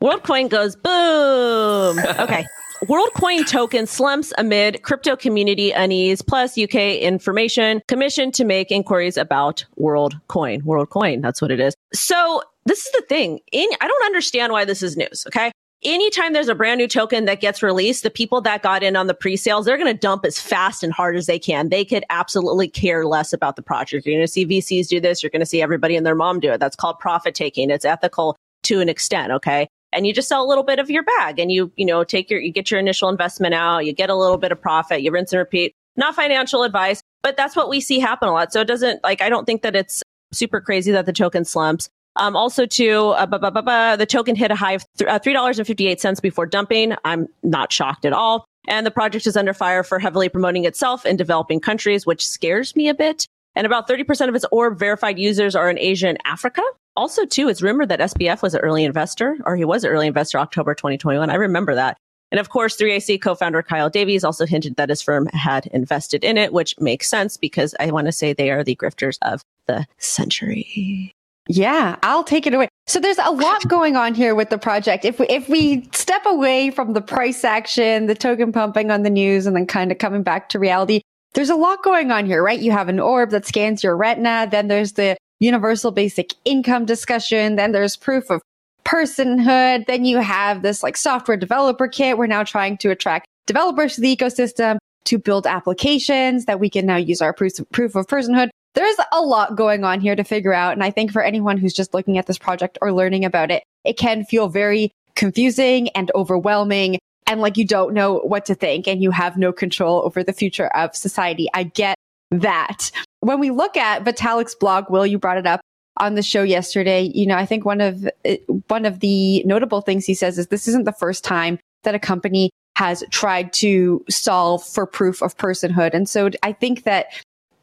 World 0.00 0.22
coin 0.22 0.46
goes 0.46 0.76
boom. 0.76 1.98
Okay. 1.98 2.46
WorldCoin 2.82 3.48
token 3.48 3.86
slumps 3.86 4.32
amid 4.38 4.82
crypto 4.82 5.14
community 5.14 5.70
unease, 5.70 6.20
plus 6.20 6.58
UK 6.58 6.74
information 6.74 7.80
commission 7.86 8.32
to 8.32 8.44
make 8.44 8.72
inquiries 8.72 9.16
about 9.16 9.64
WorldCoin. 9.78 10.62
WorldCoin, 10.62 11.22
that's 11.22 11.40
what 11.40 11.52
it 11.52 11.60
is. 11.60 11.74
So 11.94 12.42
this 12.66 12.84
is 12.84 12.92
the 12.92 13.04
thing. 13.08 13.38
In, 13.52 13.68
I 13.80 13.86
don't 13.86 14.04
understand 14.04 14.52
why 14.52 14.64
this 14.64 14.82
is 14.82 14.96
news. 14.96 15.24
Okay. 15.28 15.52
Anytime 15.84 16.32
there's 16.32 16.48
a 16.48 16.56
brand 16.56 16.78
new 16.78 16.88
token 16.88 17.24
that 17.26 17.40
gets 17.40 17.62
released, 17.62 18.02
the 18.02 18.10
people 18.10 18.40
that 18.40 18.62
got 18.62 18.82
in 18.82 18.96
on 18.96 19.06
the 19.06 19.14
pre-sales, 19.14 19.66
they're 19.66 19.78
going 19.78 19.92
to 19.92 19.98
dump 19.98 20.24
as 20.24 20.40
fast 20.40 20.82
and 20.82 20.92
hard 20.92 21.16
as 21.16 21.26
they 21.26 21.38
can. 21.38 21.68
They 21.68 21.84
could 21.84 22.04
absolutely 22.10 22.68
care 22.68 23.06
less 23.06 23.32
about 23.32 23.54
the 23.54 23.62
project. 23.62 24.06
You're 24.06 24.16
going 24.16 24.26
to 24.26 24.32
see 24.32 24.46
VCs 24.46 24.88
do 24.88 25.00
this. 25.00 25.22
You're 25.22 25.30
going 25.30 25.40
to 25.40 25.46
see 25.46 25.62
everybody 25.62 25.94
and 25.94 26.04
their 26.04 26.14
mom 26.14 26.40
do 26.40 26.50
it. 26.52 26.58
That's 26.58 26.76
called 26.76 26.98
profit 26.98 27.34
taking. 27.34 27.70
It's 27.70 27.84
ethical 27.84 28.36
to 28.64 28.80
an 28.80 28.88
extent. 28.88 29.32
Okay 29.32 29.68
and 29.92 30.06
you 30.06 30.12
just 30.12 30.28
sell 30.28 30.44
a 30.44 30.48
little 30.48 30.64
bit 30.64 30.78
of 30.78 30.90
your 30.90 31.02
bag 31.02 31.38
and 31.38 31.52
you, 31.52 31.70
you 31.76 31.84
know, 31.84 32.04
take 32.04 32.30
your, 32.30 32.40
you 32.40 32.52
get 32.52 32.70
your 32.70 32.80
initial 32.80 33.08
investment 33.08 33.54
out, 33.54 33.84
you 33.86 33.92
get 33.92 34.10
a 34.10 34.14
little 34.14 34.38
bit 34.38 34.52
of 34.52 34.60
profit, 34.60 35.02
you 35.02 35.10
rinse 35.10 35.32
and 35.32 35.38
repeat. 35.38 35.74
Not 35.96 36.14
financial 36.14 36.62
advice, 36.62 37.02
but 37.22 37.36
that's 37.36 37.54
what 37.54 37.68
we 37.68 37.80
see 37.80 37.98
happen 37.98 38.28
a 38.28 38.32
lot. 38.32 38.52
So 38.52 38.60
it 38.60 38.66
doesn't 38.66 39.02
like, 39.04 39.20
I 39.20 39.28
don't 39.28 39.44
think 39.44 39.62
that 39.62 39.76
it's 39.76 40.02
super 40.32 40.60
crazy 40.60 40.90
that 40.92 41.06
the 41.06 41.12
token 41.12 41.44
slumps. 41.44 41.88
Um, 42.16 42.36
also 42.36 42.66
to, 42.66 43.08
uh, 43.10 43.26
bu- 43.26 43.38
bu- 43.38 43.50
bu- 43.50 43.96
the 43.96 44.06
token 44.06 44.36
hit 44.36 44.50
a 44.50 44.54
high 44.54 44.72
of 44.72 44.84
th- 44.98 45.08
uh, 45.08 45.18
$3.58 45.18 46.20
before 46.20 46.46
dumping. 46.46 46.94
I'm 47.04 47.26
not 47.42 47.72
shocked 47.72 48.04
at 48.04 48.12
all. 48.12 48.44
And 48.68 48.86
the 48.86 48.90
project 48.90 49.26
is 49.26 49.36
under 49.36 49.54
fire 49.54 49.82
for 49.82 49.98
heavily 49.98 50.28
promoting 50.28 50.64
itself 50.64 51.04
in 51.06 51.16
developing 51.16 51.60
countries, 51.60 52.06
which 52.06 52.26
scares 52.26 52.76
me 52.76 52.88
a 52.88 52.94
bit. 52.94 53.26
And 53.54 53.66
about 53.66 53.88
30% 53.88 54.28
of 54.28 54.34
its 54.34 54.44
orb 54.52 54.78
verified 54.78 55.18
users 55.18 55.54
are 55.54 55.68
in 55.68 55.78
Asia 55.78 56.08
and 56.08 56.18
Africa. 56.24 56.62
Also, 56.96 57.24
too, 57.24 57.48
it's 57.48 57.62
rumored 57.62 57.88
that 57.88 58.00
SBF 58.00 58.42
was 58.42 58.54
an 58.54 58.60
early 58.60 58.84
investor, 58.84 59.36
or 59.44 59.56
he 59.56 59.64
was 59.64 59.84
an 59.84 59.90
early 59.90 60.06
investor 60.06 60.38
October 60.38 60.74
2021. 60.74 61.30
I 61.30 61.34
remember 61.34 61.74
that. 61.74 61.96
And 62.30 62.38
of 62.40 62.48
course, 62.48 62.76
3AC 62.76 63.20
co-founder 63.20 63.62
Kyle 63.62 63.90
Davies 63.90 64.24
also 64.24 64.46
hinted 64.46 64.76
that 64.76 64.88
his 64.88 65.02
firm 65.02 65.26
had 65.34 65.66
invested 65.66 66.24
in 66.24 66.38
it, 66.38 66.52
which 66.52 66.74
makes 66.80 67.08
sense 67.08 67.36
because 67.36 67.74
I 67.78 67.90
want 67.90 68.06
to 68.06 68.12
say 68.12 68.32
they 68.32 68.50
are 68.50 68.64
the 68.64 68.74
grifters 68.76 69.18
of 69.20 69.42
the 69.66 69.86
century. 69.98 71.14
Yeah, 71.48 71.96
I'll 72.02 72.24
take 72.24 72.46
it 72.46 72.54
away. 72.54 72.68
So 72.86 73.00
there's 73.00 73.18
a 73.18 73.30
lot 73.30 73.68
going 73.68 73.96
on 73.96 74.14
here 74.14 74.34
with 74.34 74.50
the 74.50 74.58
project. 74.58 75.04
If 75.04 75.18
we, 75.18 75.26
if 75.28 75.48
we 75.48 75.88
step 75.92 76.24
away 76.24 76.70
from 76.70 76.94
the 76.94 77.02
price 77.02 77.44
action, 77.44 78.06
the 78.06 78.14
token 78.14 78.52
pumping 78.52 78.90
on 78.90 79.02
the 79.02 79.10
news, 79.10 79.46
and 79.46 79.54
then 79.54 79.66
kind 79.66 79.92
of 79.92 79.98
coming 79.98 80.22
back 80.22 80.48
to 80.50 80.58
reality, 80.58 81.02
there's 81.34 81.50
a 81.50 81.54
lot 81.54 81.82
going 81.82 82.10
on 82.10 82.26
here, 82.26 82.42
right? 82.42 82.60
You 82.60 82.72
have 82.72 82.88
an 82.88 83.00
orb 83.00 83.30
that 83.30 83.46
scans 83.46 83.82
your 83.82 83.96
retina. 83.96 84.48
Then 84.50 84.68
there's 84.68 84.92
the 84.92 85.16
universal 85.42 85.90
basic 85.90 86.34
income 86.44 86.84
discussion. 86.84 87.56
Then 87.56 87.72
there's 87.72 87.96
proof 87.96 88.30
of 88.30 88.42
personhood. 88.84 89.86
Then 89.86 90.04
you 90.04 90.18
have 90.18 90.62
this 90.62 90.82
like 90.82 90.96
software 90.96 91.36
developer 91.36 91.88
kit. 91.88 92.18
We're 92.18 92.26
now 92.26 92.44
trying 92.44 92.78
to 92.78 92.90
attract 92.90 93.26
developers 93.46 93.94
to 93.96 94.00
the 94.00 94.16
ecosystem 94.16 94.78
to 95.04 95.18
build 95.18 95.46
applications 95.46 96.44
that 96.44 96.60
we 96.60 96.70
can 96.70 96.86
now 96.86 96.96
use 96.96 97.20
our 97.20 97.32
proof, 97.32 97.54
proof 97.72 97.96
of 97.96 98.06
personhood. 98.06 98.50
There's 98.74 98.96
a 99.12 99.20
lot 99.20 99.56
going 99.56 99.84
on 99.84 100.00
here 100.00 100.16
to 100.16 100.24
figure 100.24 100.54
out. 100.54 100.72
And 100.72 100.82
I 100.82 100.90
think 100.90 101.12
for 101.12 101.22
anyone 101.22 101.58
who's 101.58 101.74
just 101.74 101.92
looking 101.92 102.18
at 102.18 102.26
this 102.26 102.38
project 102.38 102.78
or 102.80 102.92
learning 102.92 103.24
about 103.24 103.50
it, 103.50 103.64
it 103.84 103.98
can 103.98 104.24
feel 104.24 104.48
very 104.48 104.92
confusing 105.14 105.88
and 105.90 106.10
overwhelming 106.14 106.98
and 107.26 107.40
like 107.40 107.56
you 107.56 107.66
don't 107.66 107.94
know 107.94 108.18
what 108.20 108.46
to 108.46 108.54
think 108.54 108.88
and 108.88 109.02
you 109.02 109.10
have 109.10 109.36
no 109.36 109.52
control 109.52 110.02
over 110.04 110.22
the 110.22 110.32
future 110.32 110.68
of 110.68 110.96
society. 110.96 111.48
I 111.54 111.64
get 111.64 111.96
that. 112.40 112.90
When 113.20 113.38
we 113.38 113.50
look 113.50 113.76
at 113.76 114.04
Vitalik's 114.04 114.54
blog, 114.54 114.90
Will, 114.90 115.06
you 115.06 115.18
brought 115.18 115.38
it 115.38 115.46
up 115.46 115.60
on 115.98 116.14
the 116.14 116.22
show 116.22 116.42
yesterday. 116.42 117.10
You 117.14 117.26
know, 117.26 117.36
I 117.36 117.46
think 117.46 117.64
one 117.64 117.80
of 117.80 118.08
eh, 118.24 118.38
one 118.68 118.84
of 118.84 119.00
the 119.00 119.42
notable 119.44 119.80
things 119.80 120.04
he 120.04 120.14
says 120.14 120.38
is 120.38 120.48
this 120.48 120.68
isn't 120.68 120.84
the 120.84 120.92
first 120.92 121.24
time 121.24 121.58
that 121.84 121.94
a 121.94 121.98
company 121.98 122.50
has 122.76 123.04
tried 123.10 123.52
to 123.52 124.04
solve 124.08 124.64
for 124.64 124.86
proof 124.86 125.22
of 125.22 125.36
personhood. 125.36 125.92
And 125.92 126.08
so 126.08 126.30
I 126.42 126.52
think 126.52 126.84
that 126.84 127.08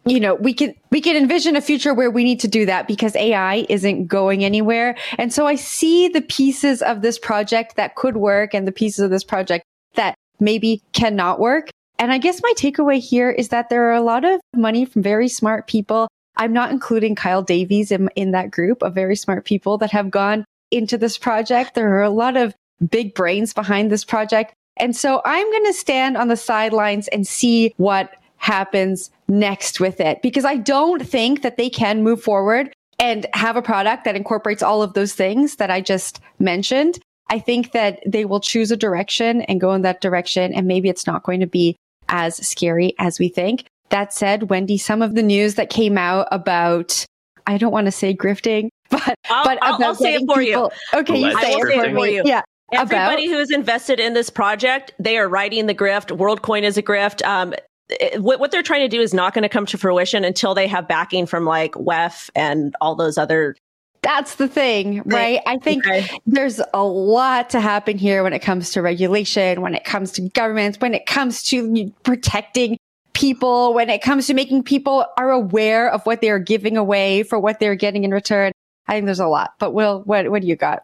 you 0.05 0.19
know, 0.19 0.35
we 0.35 0.53
can, 0.53 0.73
we 0.91 1.01
can 1.01 1.15
envision 1.15 1.55
a 1.55 1.61
future 1.61 1.93
where 1.93 2.09
we 2.09 2.23
need 2.23 2.39
to 2.39 2.47
do 2.47 2.65
that 2.65 2.88
because 2.88 3.15
AI 3.15 3.65
isn't 3.69 4.07
going 4.07 4.43
anywhere. 4.43 4.95
And 5.17 5.31
so 5.31 5.45
I 5.45 5.55
see 5.55 6.07
the 6.07 6.21
pieces 6.21 6.81
of 6.81 7.01
this 7.01 7.19
project 7.19 7.75
that 7.75 7.95
could 7.95 8.17
work 8.17 8.53
and 8.53 8.65
the 8.67 8.71
pieces 8.71 8.99
of 8.99 9.11
this 9.11 9.23
project 9.23 9.65
that 9.95 10.15
maybe 10.39 10.81
cannot 10.93 11.39
work. 11.39 11.69
And 12.00 12.13
I 12.13 12.18
guess 12.18 12.41
my 12.41 12.53
takeaway 12.58 13.00
here 13.00 13.29
is 13.29 13.50
that 13.50 13.70
there 13.70 13.89
are 13.89 13.94
a 13.94 14.01
lot 14.01 14.24
of 14.24 14.39
money 14.56 14.86
from 14.86 15.03
very 15.03 15.27
smart 15.27 15.68
people. 15.68 16.08
I'm 16.38 16.53
not 16.53 16.72
including 16.72 17.13
Kyle 17.13 17.44
Davies 17.44 17.91
in, 17.91 18.10
in 18.15 18.32
that 18.32 18.51
group 18.51 18.82
of 18.82 18.96
very 18.96 19.18
smart 19.18 19.44
people 19.44 19.77
that 19.79 19.91
have 19.91 20.10
gone 20.10 20.46
into 20.72 20.98
this 20.98 21.18
project. 21.18 21.75
There 21.75 21.94
are 21.96 22.01
a 22.01 22.10
lot 22.10 22.38
of 22.38 22.56
big 22.89 23.13
brains 23.13 23.53
behind 23.53 23.91
this 23.91 24.06
project. 24.06 24.53
And 24.77 24.96
so 24.96 25.22
I'm 25.25 25.51
going 25.51 25.65
to 25.65 25.74
stand 25.74 26.15
on 26.15 26.29
the 26.29 26.38
sidelines 26.38 27.10
and 27.10 27.27
see 27.27 27.74
what 27.75 28.15
happens 28.38 29.12
next 29.27 29.82
with 29.82 30.00
it 30.00 30.22
because 30.22 30.46
I 30.46 30.56
don't 30.56 31.06
think 31.06 31.41
that 31.41 31.58
they 31.58 31.70
can 31.70 32.01
move 32.01 32.24
forward 32.24 32.72
and 32.98 33.25
have 33.34 33.58
a 33.58 33.62
product 33.62 34.06
that 34.06 34.15
incorporates 34.15 34.63
all 34.63 34.82
of 34.82 34.94
those 34.94 35.13
things 35.13 35.58
that 35.58 35.70
I 35.70 35.82
just 35.82 36.22
mentioned. 36.39 37.00
I 37.29 37.39
think 37.39 37.74
that 37.74 38.00
they 38.06 38.24
will 38.24 38.39
choose 38.39 38.72
a 38.72 38.77
direction 38.77 39.41
and 39.44 39.60
go 39.60 39.74
in 39.74 39.82
that 39.82 40.00
direction. 40.00 40.53
And 40.53 40.68
maybe 40.68 40.88
it's 40.88 41.06
not 41.06 41.24
going 41.24 41.41
to 41.41 41.48
be 41.48 41.75
as 42.10 42.36
scary 42.46 42.94
as 43.00 43.20
we 43.20 43.30
think. 43.30 43.66
That 43.89 44.13
said, 44.13 44.50
Wendy, 44.50 44.78
some 44.78 45.01
of 45.01 45.16
the 45.16 45.24
news 45.24 45.56
that 45.56 45.70
came 45.70 45.98
out 45.98 46.28
about, 46.32 47.06
I 47.48 47.58
don't 47.58 47.72
want 47.72 47.86
to 47.86 47.92
say 47.92 48.16
grifting, 48.16 48.70
but, 48.89 49.16
I'll, 49.30 49.44
but 49.44 49.58
I'll, 49.62 49.84
I'll 49.84 49.96
say 49.96 50.16
it 50.16 50.20
for 50.28 50.39
people, 50.39 50.72
you. 50.94 51.00
Okay, 51.00 51.20
you 51.20 51.39
say 51.39 51.54
it 51.54 51.94
for 51.94 52.08
you. 52.08 52.24
Yeah. 52.25 52.42
Everybody 52.72 53.25
about, 53.25 53.36
who 53.36 53.39
is 53.39 53.51
invested 53.51 54.00
in 54.00 54.13
this 54.13 54.30
project, 54.30 54.94
they 55.00 55.18
are 55.18 55.28
writing 55.28 55.66
the 55.66 55.74
grift. 55.74 56.16
WorldCoin 56.16 56.62
is 56.62 56.78
a 56.78 56.84
grift. 56.84 57.25
Um, 57.25 57.56
it, 57.89 58.22
what, 58.22 58.39
what 58.39 58.51
they're 58.51 58.62
trying 58.62 58.82
to 58.82 58.88
do 58.88 59.01
is 59.01 59.13
not 59.13 59.34
going 59.34 59.44
to 59.44 59.50
come 59.50 59.66
to 59.68 59.78
fruition 59.78 60.24
until 60.24 60.54
they 60.54 60.68
have 60.68 60.88
backing 60.88 61.25
from 61.25 61.46
like 61.46 61.72
WEF 61.74 62.30
and 62.36 62.75
all 62.80 62.96
those 62.96 63.18
other 63.18 63.56
that's 64.01 64.36
the 64.36 64.48
thing, 64.48 65.01
right? 65.06 65.41
I 65.46 65.58
think 65.58 65.86
okay. 65.86 66.08
there's 66.25 66.62
a 66.74 66.84
lot 66.84 67.50
to 67.51 67.60
happen 67.60 67.98
here 67.98 68.24
when 68.24 68.34
it 68.34 68.39
comes 68.39 68.72
to 68.72 68.82
regulation, 68.82 69.62
when 69.62 69.75
it 69.75 69.84
comes 69.84 70.12
to 70.13 70.22
governments, 70.29 70.79
when 70.79 70.94
it 70.94 71.06
comes 71.06 71.44
to 71.44 71.91
protecting 72.03 72.77
people, 73.13 73.74
when 73.74 73.89
it 73.89 74.01
comes 74.01 74.27
to 74.27 74.34
making 74.34 74.63
people 74.63 75.06
are 75.18 75.32
aware 75.32 75.91
of 75.91 76.06
what 76.06 76.22
they're 76.22 76.39
giving 76.39 76.77
away 76.77 77.24
for 77.24 77.39
what 77.39 77.60
they're 77.60 77.75
getting 77.75 78.03
in 78.03 78.12
return. 78.12 78.51
I 78.88 78.94
think 78.94 79.06
there's 79.06 79.20
a 79.20 79.27
lot. 79.27 79.51
But 79.60 79.74
Will, 79.74 80.01
what 80.06 80.32
what 80.32 80.41
do 80.41 80.48
you 80.48 80.56
got? 80.56 80.84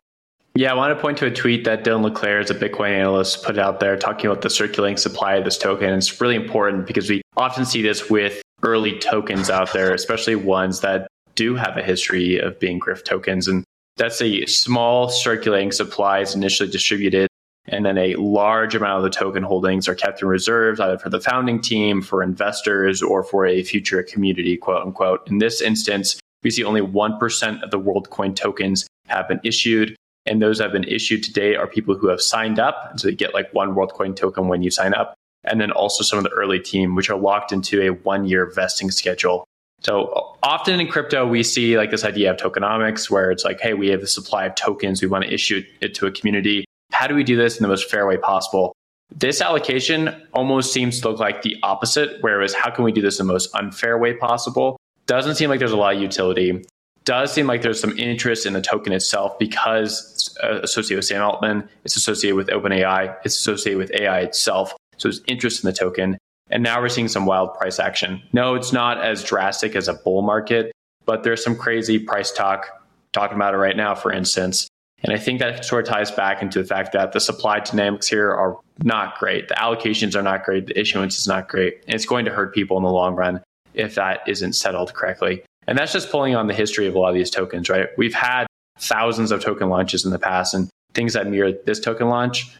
Yeah, 0.58 0.72
I 0.72 0.76
want 0.76 0.96
to 0.96 1.02
point 1.02 1.18
to 1.18 1.26
a 1.26 1.32
tweet 1.32 1.66
that 1.66 1.84
Dylan 1.84 2.04
LeClair, 2.04 2.40
as 2.40 2.50
a 2.50 2.56
Bitcoin 2.56 2.92
analyst, 2.92 3.44
put 3.44 3.60
out 3.60 3.82
there 3.82 3.98
talking 3.98 4.28
about 4.28 4.42
the 4.42 4.50
circulating 4.50 4.96
supply 4.96 5.36
of 5.36 5.44
this 5.44 5.58
token. 5.58 5.90
And 5.90 5.98
it's 5.98 6.22
really 6.22 6.36
important 6.36 6.88
because 6.88 7.10
we 7.10 7.22
often 7.36 7.66
see 7.66 7.82
this 7.82 8.10
with 8.10 8.42
early 8.64 8.98
tokens 8.98 9.50
out 9.50 9.74
there, 9.74 9.94
especially 9.94 10.36
ones 10.36 10.80
that 10.80 11.08
do 11.36 11.56
have 11.56 11.78
a 11.78 11.84
history 11.84 12.40
of 12.40 12.60
being 12.60 12.80
grift 12.80 13.06
tokens. 13.06 13.48
And 13.48 13.64
that's 13.98 14.22
a 14.22 14.46
small 14.46 15.10
circulating 15.10 15.72
supply 15.72 16.20
is 16.20 16.36
initially 16.36 16.70
distributed. 16.70 17.28
And 17.68 17.86
then 17.86 17.98
a 17.98 18.16
large 18.16 18.76
amount 18.76 18.98
of 18.98 19.04
the 19.04 19.18
token 19.18 19.44
holdings 19.44 19.88
are 19.88 19.96
kept 19.96 20.22
in 20.22 20.28
reserves, 20.28 20.80
either 20.80 20.98
for 20.98 21.10
the 21.10 21.20
founding 21.20 21.62
team, 21.62 22.02
for 22.02 22.22
investors, 22.22 23.02
or 23.02 23.24
for 23.24 23.46
a 23.46 23.64
future 23.64 24.04
community, 24.04 24.56
quote 24.56 24.86
unquote. 24.86 25.28
In 25.28 25.40
this 25.40 25.62
instance, 25.62 26.20
we 26.44 26.52
see 26.52 26.64
only 26.64 26.82
1% 26.82 27.64
of 27.64 27.72
the 27.72 27.80
WorldCoin 27.80 28.36
tokens 28.36 28.86
have 29.08 29.28
been 29.28 29.40
issued. 29.44 29.96
And 30.28 30.42
those 30.42 30.58
that 30.58 30.66
have 30.66 30.74
been 30.74 30.84
issued 30.84 31.24
today 31.24 31.56
are 31.56 31.68
people 31.68 31.96
who 31.96 32.08
have 32.08 32.22
signed 32.22 32.60
up. 32.60 33.00
So 33.00 33.08
you 33.10 33.16
get 33.16 33.34
like 33.34 33.52
one 33.54 33.74
WorldCoin 33.74 34.16
token 34.16 34.48
when 34.48 34.62
you 34.62 34.70
sign 34.70 34.94
up. 34.94 35.16
And 35.44 35.60
then 35.60 35.72
also 35.72 36.04
some 36.04 36.18
of 36.18 36.24
the 36.24 36.32
early 36.32 36.60
team, 36.60 36.96
which 36.96 37.10
are 37.10 37.18
locked 37.18 37.52
into 37.52 37.82
a 37.82 37.90
one 37.90 38.26
year 38.26 38.46
vesting 38.46 38.92
schedule. 38.92 39.46
So 39.86 40.36
often 40.42 40.80
in 40.80 40.88
crypto, 40.88 41.28
we 41.28 41.44
see 41.44 41.78
like 41.78 41.92
this 41.92 42.04
idea 42.04 42.32
of 42.32 42.38
tokenomics 42.38 43.12
where 43.12 43.30
it's 43.30 43.46
like, 43.46 43.60
hey, 43.60 43.76
we 43.76 43.90
have 43.90 44.02
a 44.02 44.08
supply 44.08 44.46
of 44.46 44.56
tokens. 44.56 45.00
We 45.00 45.08
want 45.08 45.26
to 45.26 45.32
issue 45.32 45.64
it 45.80 45.94
to 45.96 46.08
a 46.08 46.12
community. 46.12 46.66
How 46.92 47.06
do 47.06 47.14
we 47.14 47.24
do 47.24 47.36
this 47.36 47.58
in 47.58 47.62
the 47.62 47.68
most 47.68 47.88
fair 47.88 48.08
way 48.08 48.18
possible? 48.18 48.74
This 49.16 49.42
allocation 49.42 50.10
almost 50.34 50.74
seems 50.74 51.00
to 51.02 51.10
look 51.10 51.20
like 51.20 51.44
the 51.44 51.56
opposite, 51.62 52.18
whereas 52.22 52.56
how 52.56 52.72
can 52.72 52.84
we 52.84 52.92
do 52.92 53.02
this 53.02 53.20
in 53.20 53.28
the 53.28 53.32
most 53.32 53.54
unfair 53.54 54.00
way 54.00 54.16
possible? 54.16 54.76
Doesn't 55.06 55.36
seem 55.36 55.52
like 55.52 55.60
there's 55.60 55.72
a 55.72 55.78
lot 55.78 55.94
of 55.94 56.02
utility. 56.02 56.66
Does 57.04 57.32
seem 57.32 57.46
like 57.46 57.62
there's 57.62 57.80
some 57.80 57.96
interest 58.00 58.48
in 58.48 58.54
the 58.54 58.62
token 58.62 58.92
itself 58.92 59.38
because 59.38 60.12
it's 60.16 60.38
uh, 60.44 60.62
associated 60.64 60.98
with 60.98 61.06
Sam 61.06 61.22
Altman, 61.22 61.70
it's 61.84 61.96
associated 61.96 62.36
with 62.36 62.48
OpenAI, 62.48 63.16
it's 63.24 63.36
associated 63.36 63.78
with 63.78 63.92
AI 63.94 64.22
itself. 64.22 64.74
So 64.98 65.10
there's 65.10 65.22
interest 65.28 65.64
in 65.64 65.68
the 65.68 65.78
token. 65.78 66.18
And 66.50 66.64
now 66.64 66.80
we're 66.80 66.90
seeing 66.90 67.08
some 67.08 67.26
wild 67.26 67.54
price 67.56 67.80
action. 67.80 68.22
No, 68.34 68.56
it's 68.56 68.72
not 68.72 69.04
as 69.04 69.24
drastic 69.24 69.76
as 69.76 69.88
a 69.88 69.94
bull 69.94 70.22
market, 70.22 70.72
but 71.06 71.24
there's 71.24 71.44
some 71.44 71.56
crazy 71.56 72.00
price 72.00 72.32
talk 72.32 72.68
talking 73.14 73.36
about 73.36 73.54
it 73.54 73.58
right 73.58 73.78
now, 73.78 73.96
for 73.96 74.12
instance. 74.12 74.68
And 75.04 75.14
I 75.14 75.18
think 75.18 75.40
that 75.40 75.66
sort 75.66 75.88
of 75.88 75.94
ties 75.94 76.12
back 76.12 76.42
into 76.42 76.62
the 76.62 76.68
fact 76.68 76.94
that 76.94 77.12
the 77.12 77.20
supply 77.20 77.60
dynamics 77.60 78.08
here 78.08 78.32
are 78.32 78.58
not 78.84 79.20
great. 79.20 79.48
The 79.48 79.56
allocations 79.56 80.16
are 80.16 80.24
not 80.24 80.44
great. 80.44 80.68
The 80.68 80.80
issuance 80.80 81.18
is 81.18 81.28
not 81.28 81.48
great. 81.48 81.84
And 81.86 81.96
it's 81.96 82.06
going 82.06 82.26
to 82.26 82.32
hurt 82.32 82.54
people 82.54 82.78
in 82.78 82.84
the 82.84 82.90
long 82.90 83.16
run 83.16 83.42
if 83.74 83.96
that 83.96 84.22
isn't 84.28 84.54
settled 84.54 84.94
correctly. 84.94 85.44
And 85.68 85.78
that's 85.78 85.94
just 85.94 86.10
pulling 86.10 86.36
on 86.36 86.48
the 86.48 86.54
history 86.54 86.88
of 86.88 86.96
a 86.96 87.00
lot 87.00 87.10
of 87.10 87.16
these 87.16 87.30
tokens, 87.30 87.70
right? 87.70 87.90
We've 87.98 88.14
had 88.14 88.48
thousands 88.78 89.32
of 89.32 89.44
token 89.44 89.70
launches 89.70 90.06
in 90.06 90.12
the 90.12 90.20
past, 90.20 90.54
and 90.54 90.70
things 90.94 91.14
that 91.14 91.28
mirror 91.28 91.54
this 91.66 91.80
token 91.80 92.08
launch 92.08 92.56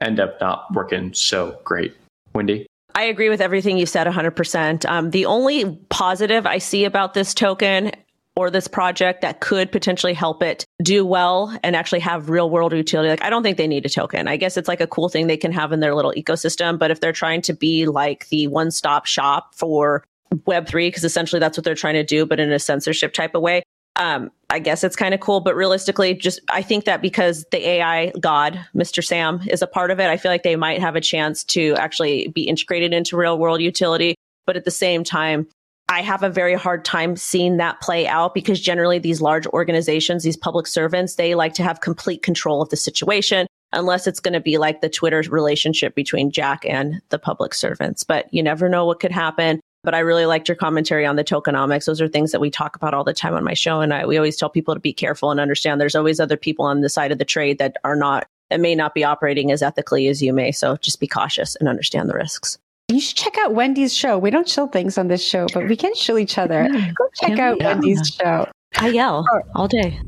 end 0.00 0.20
up 0.20 0.40
not 0.40 0.72
working 0.74 1.12
so 1.14 1.58
great. 1.64 1.94
Wendy? 2.34 2.66
I 2.96 3.04
agree 3.04 3.28
with 3.28 3.42
everything 3.42 3.76
you 3.76 3.84
said 3.84 4.06
100%. 4.06 4.88
Um, 4.88 5.10
the 5.10 5.26
only 5.26 5.76
positive 5.90 6.46
I 6.46 6.56
see 6.56 6.86
about 6.86 7.12
this 7.12 7.34
token 7.34 7.92
or 8.36 8.50
this 8.50 8.68
project 8.68 9.20
that 9.20 9.40
could 9.40 9.70
potentially 9.70 10.14
help 10.14 10.42
it 10.42 10.64
do 10.82 11.04
well 11.04 11.54
and 11.62 11.76
actually 11.76 12.00
have 12.00 12.30
real 12.30 12.48
world 12.48 12.72
utility. 12.72 13.10
Like, 13.10 13.22
I 13.22 13.28
don't 13.28 13.42
think 13.42 13.58
they 13.58 13.66
need 13.66 13.84
a 13.84 13.90
token. 13.90 14.28
I 14.28 14.38
guess 14.38 14.56
it's 14.56 14.66
like 14.66 14.80
a 14.80 14.86
cool 14.86 15.10
thing 15.10 15.26
they 15.26 15.36
can 15.36 15.52
have 15.52 15.72
in 15.72 15.80
their 15.80 15.94
little 15.94 16.14
ecosystem. 16.16 16.78
But 16.78 16.90
if 16.90 17.00
they're 17.00 17.12
trying 17.12 17.42
to 17.42 17.52
be 17.52 17.84
like 17.84 18.30
the 18.30 18.48
one 18.48 18.70
stop 18.70 19.04
shop 19.04 19.54
for 19.54 20.02
Web3, 20.32 20.88
because 20.88 21.04
essentially 21.04 21.38
that's 21.38 21.58
what 21.58 21.64
they're 21.64 21.74
trying 21.74 21.94
to 21.94 22.02
do, 22.02 22.24
but 22.24 22.40
in 22.40 22.50
a 22.50 22.58
censorship 22.58 23.12
type 23.12 23.34
of 23.34 23.42
way, 23.42 23.62
um, 23.96 24.30
I 24.50 24.58
guess 24.58 24.84
it's 24.84 24.96
kind 24.96 25.14
of 25.14 25.20
cool. 25.20 25.40
But 25.40 25.56
realistically, 25.56 26.14
just 26.14 26.40
I 26.50 26.62
think 26.62 26.84
that 26.84 27.02
because 27.02 27.44
the 27.50 27.68
AI 27.68 28.12
god, 28.20 28.64
Mr. 28.74 29.04
Sam, 29.04 29.40
is 29.48 29.62
a 29.62 29.66
part 29.66 29.90
of 29.90 29.98
it, 29.98 30.06
I 30.06 30.16
feel 30.16 30.30
like 30.30 30.42
they 30.42 30.56
might 30.56 30.80
have 30.80 30.96
a 30.96 31.00
chance 31.00 31.44
to 31.44 31.74
actually 31.76 32.28
be 32.28 32.42
integrated 32.42 32.92
into 32.92 33.16
real 33.16 33.38
world 33.38 33.60
utility. 33.60 34.14
But 34.46 34.56
at 34.56 34.64
the 34.64 34.70
same 34.70 35.02
time, 35.02 35.48
I 35.88 36.02
have 36.02 36.22
a 36.22 36.30
very 36.30 36.54
hard 36.54 36.84
time 36.84 37.16
seeing 37.16 37.58
that 37.58 37.80
play 37.80 38.06
out 38.06 38.34
because 38.34 38.60
generally 38.60 38.98
these 38.98 39.20
large 39.20 39.46
organizations, 39.48 40.24
these 40.24 40.36
public 40.36 40.66
servants, 40.66 41.14
they 41.14 41.34
like 41.34 41.54
to 41.54 41.62
have 41.62 41.80
complete 41.80 42.22
control 42.22 42.60
of 42.60 42.70
the 42.70 42.76
situation 42.76 43.46
unless 43.72 44.06
it's 44.06 44.20
going 44.20 44.34
to 44.34 44.40
be 44.40 44.58
like 44.58 44.80
the 44.80 44.88
Twitter 44.88 45.22
relationship 45.28 45.94
between 45.94 46.30
Jack 46.30 46.64
and 46.66 47.00
the 47.10 47.18
public 47.18 47.54
servants. 47.54 48.02
But 48.02 48.32
you 48.32 48.42
never 48.42 48.68
know 48.68 48.84
what 48.84 49.00
could 49.00 49.12
happen. 49.12 49.60
But 49.86 49.94
I 49.94 50.00
really 50.00 50.26
liked 50.26 50.48
your 50.48 50.56
commentary 50.56 51.06
on 51.06 51.14
the 51.14 51.22
tokenomics. 51.22 51.84
Those 51.84 52.00
are 52.00 52.08
things 52.08 52.32
that 52.32 52.40
we 52.40 52.50
talk 52.50 52.74
about 52.74 52.92
all 52.92 53.04
the 53.04 53.14
time 53.14 53.34
on 53.34 53.44
my 53.44 53.54
show. 53.54 53.80
And 53.80 53.94
I, 53.94 54.04
we 54.04 54.16
always 54.16 54.36
tell 54.36 54.50
people 54.50 54.74
to 54.74 54.80
be 54.80 54.92
careful 54.92 55.30
and 55.30 55.38
understand 55.38 55.80
there's 55.80 55.94
always 55.94 56.18
other 56.18 56.36
people 56.36 56.64
on 56.64 56.80
the 56.80 56.88
side 56.88 57.12
of 57.12 57.18
the 57.18 57.24
trade 57.24 57.58
that 57.58 57.76
are 57.84 57.94
not, 57.94 58.26
that 58.50 58.58
may 58.58 58.74
not 58.74 58.94
be 58.94 59.04
operating 59.04 59.52
as 59.52 59.62
ethically 59.62 60.08
as 60.08 60.20
you 60.20 60.32
may. 60.32 60.50
So 60.50 60.76
just 60.78 60.98
be 60.98 61.06
cautious 61.06 61.54
and 61.54 61.68
understand 61.68 62.08
the 62.08 62.14
risks. 62.14 62.58
You 62.88 63.00
should 63.00 63.16
check 63.16 63.38
out 63.38 63.54
Wendy's 63.54 63.94
show. 63.94 64.18
We 64.18 64.30
don't 64.30 64.48
show 64.48 64.66
things 64.66 64.98
on 64.98 65.06
this 65.06 65.24
show, 65.24 65.46
but 65.54 65.68
we 65.68 65.76
can 65.76 65.94
show 65.94 66.18
each 66.18 66.36
other. 66.36 66.68
Go 66.68 67.08
check 67.20 67.38
out 67.38 67.58
yeah. 67.60 67.68
Wendy's 67.68 68.08
show. 68.08 68.48
I 68.78 68.88
yell 68.88 69.24
oh. 69.32 69.40
all 69.54 69.68
day. 69.68 70.00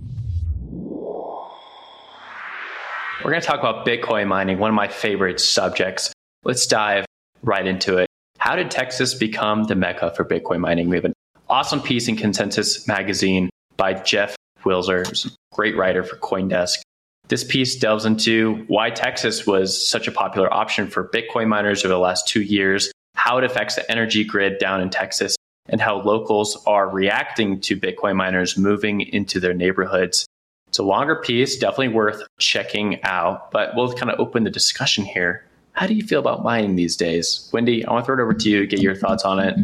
We're 3.23 3.31
going 3.31 3.41
to 3.41 3.47
talk 3.47 3.61
about 3.61 3.87
Bitcoin 3.87 4.27
mining, 4.27 4.59
one 4.59 4.71
of 4.71 4.75
my 4.75 4.89
favorite 4.89 5.39
subjects. 5.39 6.13
Let's 6.43 6.67
dive 6.67 7.05
right 7.43 7.65
into 7.65 7.99
it. 7.99 8.09
How 8.39 8.55
did 8.55 8.71
Texas 8.71 9.15
become 9.15 9.65
the 9.65 9.75
mecca 9.75 10.13
for 10.15 10.25
Bitcoin 10.25 10.61
mining? 10.61 10.89
We 10.89 10.97
have 10.97 11.05
an 11.05 11.13
awesome 11.49 11.83
piece 11.83 12.07
in 12.07 12.17
Consensus 12.17 12.87
Magazine 12.87 13.51
by 13.77 13.95
Jeff 13.95 14.37
Wilser, 14.65 15.37
great 15.53 15.77
writer 15.77 16.05
for 16.05 16.17
Coindesk. 16.17 16.79
This 17.27 17.43
piece 17.43 17.77
delves 17.77 18.07
into 18.07 18.65
why 18.69 18.91
Texas 18.91 19.47
was 19.47 19.87
such 19.87 20.07
a 20.07 20.13
popular 20.13 20.53
option 20.55 20.89
for 20.89 21.09
Bitcoin 21.09 21.49
miners 21.49 21.85
over 21.85 21.93
the 21.93 21.99
last 21.99 22.29
two 22.29 22.41
years, 22.41 22.91
how 23.15 23.39
it 23.39 23.45
affects 23.45 23.75
the 23.75 23.91
energy 23.91 24.25
grid 24.25 24.59
down 24.59 24.81
in 24.81 24.89
Texas, 24.89 25.37
and 25.69 25.81
how 25.81 26.01
locals 26.01 26.63
are 26.65 26.89
reacting 26.89 27.61
to 27.63 27.77
Bitcoin 27.77 28.15
miners 28.15 28.57
moving 28.57 29.01
into 29.01 29.41
their 29.41 29.53
neighborhoods. 29.53 30.27
It's 30.69 30.79
a 30.79 30.85
longer 30.85 31.17
piece, 31.17 31.59
definitely 31.59 31.89
worth 31.89 32.23
checking 32.39 33.03
out, 33.03 33.51
but 33.51 33.75
we'll 33.75 33.93
kind 33.95 34.13
of 34.13 34.21
open 34.21 34.45
the 34.45 34.51
discussion 34.51 35.05
here. 35.05 35.45
How 35.79 35.87
do 35.87 35.95
you 35.95 36.03
feel 36.03 36.21
about 36.21 36.43
mining 36.43 36.77
these 36.77 36.97
days? 36.97 37.49
Wendy, 37.53 37.87
I 37.87 37.93
want 37.93 38.05
to 38.05 38.07
throw 38.07 38.19
it 38.19 38.23
over 38.23 38.35
to 38.35 38.49
you, 38.51 38.67
get 38.67 38.81
your 38.81 38.95
thoughts 38.95 39.25
on 39.25 39.39
it 39.39 39.57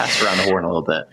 pass 0.00 0.22
around 0.22 0.38
the 0.38 0.44
horn 0.44 0.64
a 0.64 0.66
little 0.66 0.82
bit. 0.82 1.04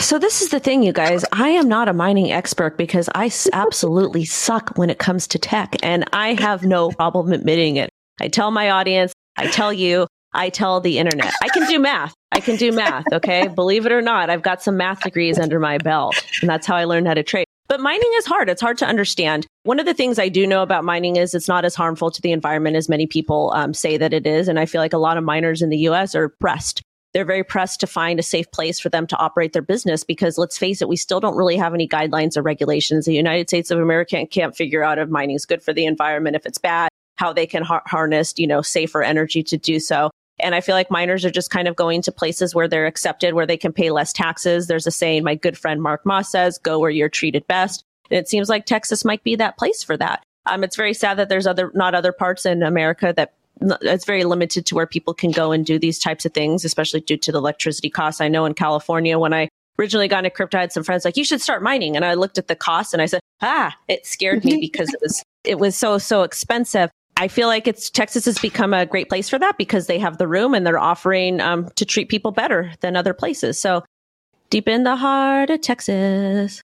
So 0.00 0.18
this 0.18 0.42
is 0.42 0.50
the 0.50 0.60
thing, 0.60 0.82
you 0.82 0.92
guys. 0.92 1.24
I 1.32 1.48
am 1.48 1.68
not 1.68 1.88
a 1.88 1.92
mining 1.92 2.30
expert 2.30 2.76
because 2.76 3.08
I 3.14 3.32
absolutely 3.52 4.24
suck 4.24 4.76
when 4.76 4.90
it 4.90 4.98
comes 4.98 5.26
to 5.28 5.38
tech, 5.38 5.76
and 5.82 6.04
I 6.12 6.34
have 6.34 6.62
no 6.62 6.90
problem 6.90 7.32
admitting 7.32 7.76
it. 7.76 7.90
I 8.20 8.28
tell 8.28 8.50
my 8.50 8.70
audience, 8.70 9.12
I 9.36 9.46
tell 9.46 9.72
you, 9.72 10.06
I 10.34 10.50
tell 10.50 10.80
the 10.80 10.98
internet. 10.98 11.32
I 11.42 11.48
can 11.48 11.66
do 11.66 11.78
math. 11.78 12.14
I 12.32 12.40
can 12.40 12.56
do 12.56 12.70
math. 12.70 13.06
Okay, 13.12 13.48
believe 13.48 13.86
it 13.86 13.92
or 13.92 14.02
not, 14.02 14.30
I've 14.30 14.42
got 14.42 14.62
some 14.62 14.76
math 14.76 15.00
degrees 15.02 15.38
under 15.38 15.58
my 15.58 15.78
belt, 15.78 16.22
and 16.40 16.48
that's 16.48 16.66
how 16.66 16.76
I 16.76 16.84
learned 16.84 17.08
how 17.08 17.14
to 17.14 17.22
trade. 17.22 17.46
But 17.68 17.80
mining 17.80 18.10
is 18.14 18.26
hard. 18.26 18.48
It's 18.48 18.62
hard 18.62 18.78
to 18.78 18.86
understand. 18.86 19.46
One 19.64 19.78
of 19.78 19.86
the 19.86 19.94
things 19.94 20.18
I 20.18 20.28
do 20.28 20.46
know 20.46 20.62
about 20.62 20.84
mining 20.84 21.16
is 21.16 21.34
it's 21.34 21.48
not 21.48 21.66
as 21.66 21.74
harmful 21.74 22.10
to 22.10 22.22
the 22.22 22.32
environment 22.32 22.76
as 22.76 22.88
many 22.88 23.06
people 23.06 23.52
um, 23.54 23.74
say 23.74 23.98
that 23.98 24.14
it 24.14 24.26
is. 24.26 24.48
And 24.48 24.58
I 24.58 24.64
feel 24.64 24.80
like 24.80 24.94
a 24.94 24.98
lot 24.98 25.18
of 25.18 25.24
miners 25.24 25.60
in 25.60 25.68
the 25.68 25.78
US 25.78 26.14
are 26.14 26.30
pressed 26.30 26.82
they're 27.14 27.24
very 27.24 27.44
pressed 27.44 27.80
to 27.80 27.86
find 27.86 28.18
a 28.18 28.22
safe 28.22 28.50
place 28.50 28.78
for 28.78 28.90
them 28.90 29.06
to 29.06 29.16
operate 29.16 29.52
their 29.52 29.62
business 29.62 30.04
because 30.04 30.38
let's 30.38 30.58
face 30.58 30.82
it, 30.82 30.88
we 30.88 30.96
still 30.96 31.20
don't 31.20 31.36
really 31.36 31.56
have 31.56 31.74
any 31.74 31.88
guidelines 31.88 32.36
or 32.36 32.42
regulations. 32.42 33.06
The 33.06 33.14
United 33.14 33.48
States 33.48 33.70
of 33.70 33.78
America 33.78 34.26
can't 34.26 34.54
figure 34.54 34.84
out 34.84 34.98
if 34.98 35.08
mining 35.08 35.36
is 35.36 35.46
good 35.46 35.62
for 35.62 35.72
the 35.72 35.86
environment, 35.86 36.36
if 36.36 36.44
it's 36.44 36.58
bad, 36.58 36.90
how 37.16 37.32
they 37.32 37.46
can 37.46 37.62
har- 37.62 37.82
harness, 37.86 38.34
you 38.36 38.46
know, 38.46 38.62
safer 38.62 39.02
energy 39.02 39.42
to 39.44 39.56
do 39.56 39.80
so. 39.80 40.10
And 40.40 40.54
I 40.54 40.60
feel 40.60 40.74
like 40.74 40.90
miners 40.90 41.24
are 41.24 41.30
just 41.30 41.50
kind 41.50 41.68
of 41.68 41.76
going 41.76 42.02
to 42.02 42.12
places 42.12 42.54
where 42.54 42.68
they're 42.68 42.86
accepted, 42.86 43.34
where 43.34 43.46
they 43.46 43.56
can 43.56 43.72
pay 43.72 43.90
less 43.90 44.12
taxes. 44.12 44.66
There's 44.66 44.86
a 44.86 44.90
saying 44.90 45.24
my 45.24 45.34
good 45.34 45.58
friend 45.58 45.82
Mark 45.82 46.06
Moss 46.06 46.30
says, 46.30 46.58
go 46.58 46.78
where 46.78 46.90
you're 46.90 47.08
treated 47.08 47.46
best. 47.46 47.84
And 48.10 48.18
it 48.18 48.28
seems 48.28 48.48
like 48.48 48.64
Texas 48.64 49.04
might 49.04 49.22
be 49.24 49.36
that 49.36 49.58
place 49.58 49.82
for 49.82 49.96
that. 49.96 50.22
Um, 50.46 50.64
it's 50.64 50.76
very 50.76 50.94
sad 50.94 51.18
that 51.18 51.28
there's 51.28 51.46
other, 51.46 51.70
not 51.74 51.94
other 51.94 52.12
parts 52.12 52.46
in 52.46 52.62
America 52.62 53.12
that 53.16 53.34
it's 53.60 54.04
very 54.04 54.24
limited 54.24 54.66
to 54.66 54.74
where 54.74 54.86
people 54.86 55.14
can 55.14 55.30
go 55.30 55.52
and 55.52 55.66
do 55.66 55.78
these 55.78 55.98
types 55.98 56.24
of 56.24 56.32
things, 56.32 56.64
especially 56.64 57.00
due 57.00 57.16
to 57.16 57.32
the 57.32 57.38
electricity 57.38 57.90
costs. 57.90 58.20
I 58.20 58.28
know 58.28 58.44
in 58.44 58.54
California, 58.54 59.18
when 59.18 59.34
I 59.34 59.48
originally 59.78 60.08
got 60.08 60.18
into 60.18 60.30
crypto, 60.30 60.58
I 60.58 60.62
had 60.62 60.72
some 60.72 60.84
friends 60.84 61.04
like, 61.04 61.16
you 61.16 61.24
should 61.24 61.40
start 61.40 61.62
mining. 61.62 61.96
And 61.96 62.04
I 62.04 62.14
looked 62.14 62.38
at 62.38 62.48
the 62.48 62.56
cost 62.56 62.92
and 62.92 63.02
I 63.02 63.06
said, 63.06 63.20
ah, 63.42 63.76
it 63.88 64.06
scared 64.06 64.44
me 64.44 64.56
because 64.60 64.92
it 64.92 65.00
was, 65.02 65.22
it 65.44 65.58
was 65.58 65.76
so, 65.76 65.98
so 65.98 66.22
expensive. 66.22 66.90
I 67.18 67.26
feel 67.26 67.48
like 67.48 67.66
it's 67.66 67.90
Texas 67.90 68.24
has 68.26 68.38
become 68.38 68.72
a 68.72 68.86
great 68.86 69.08
place 69.08 69.28
for 69.28 69.40
that 69.40 69.58
because 69.58 69.88
they 69.88 69.98
have 69.98 70.18
the 70.18 70.28
room 70.28 70.54
and 70.54 70.64
they're 70.64 70.78
offering 70.78 71.40
um, 71.40 71.68
to 71.74 71.84
treat 71.84 72.08
people 72.08 72.30
better 72.30 72.72
than 72.80 72.94
other 72.94 73.12
places. 73.12 73.60
So 73.60 73.84
deep 74.50 74.68
in 74.68 74.84
the 74.84 74.94
heart 74.94 75.50
of 75.50 75.60
Texas. 75.60 76.62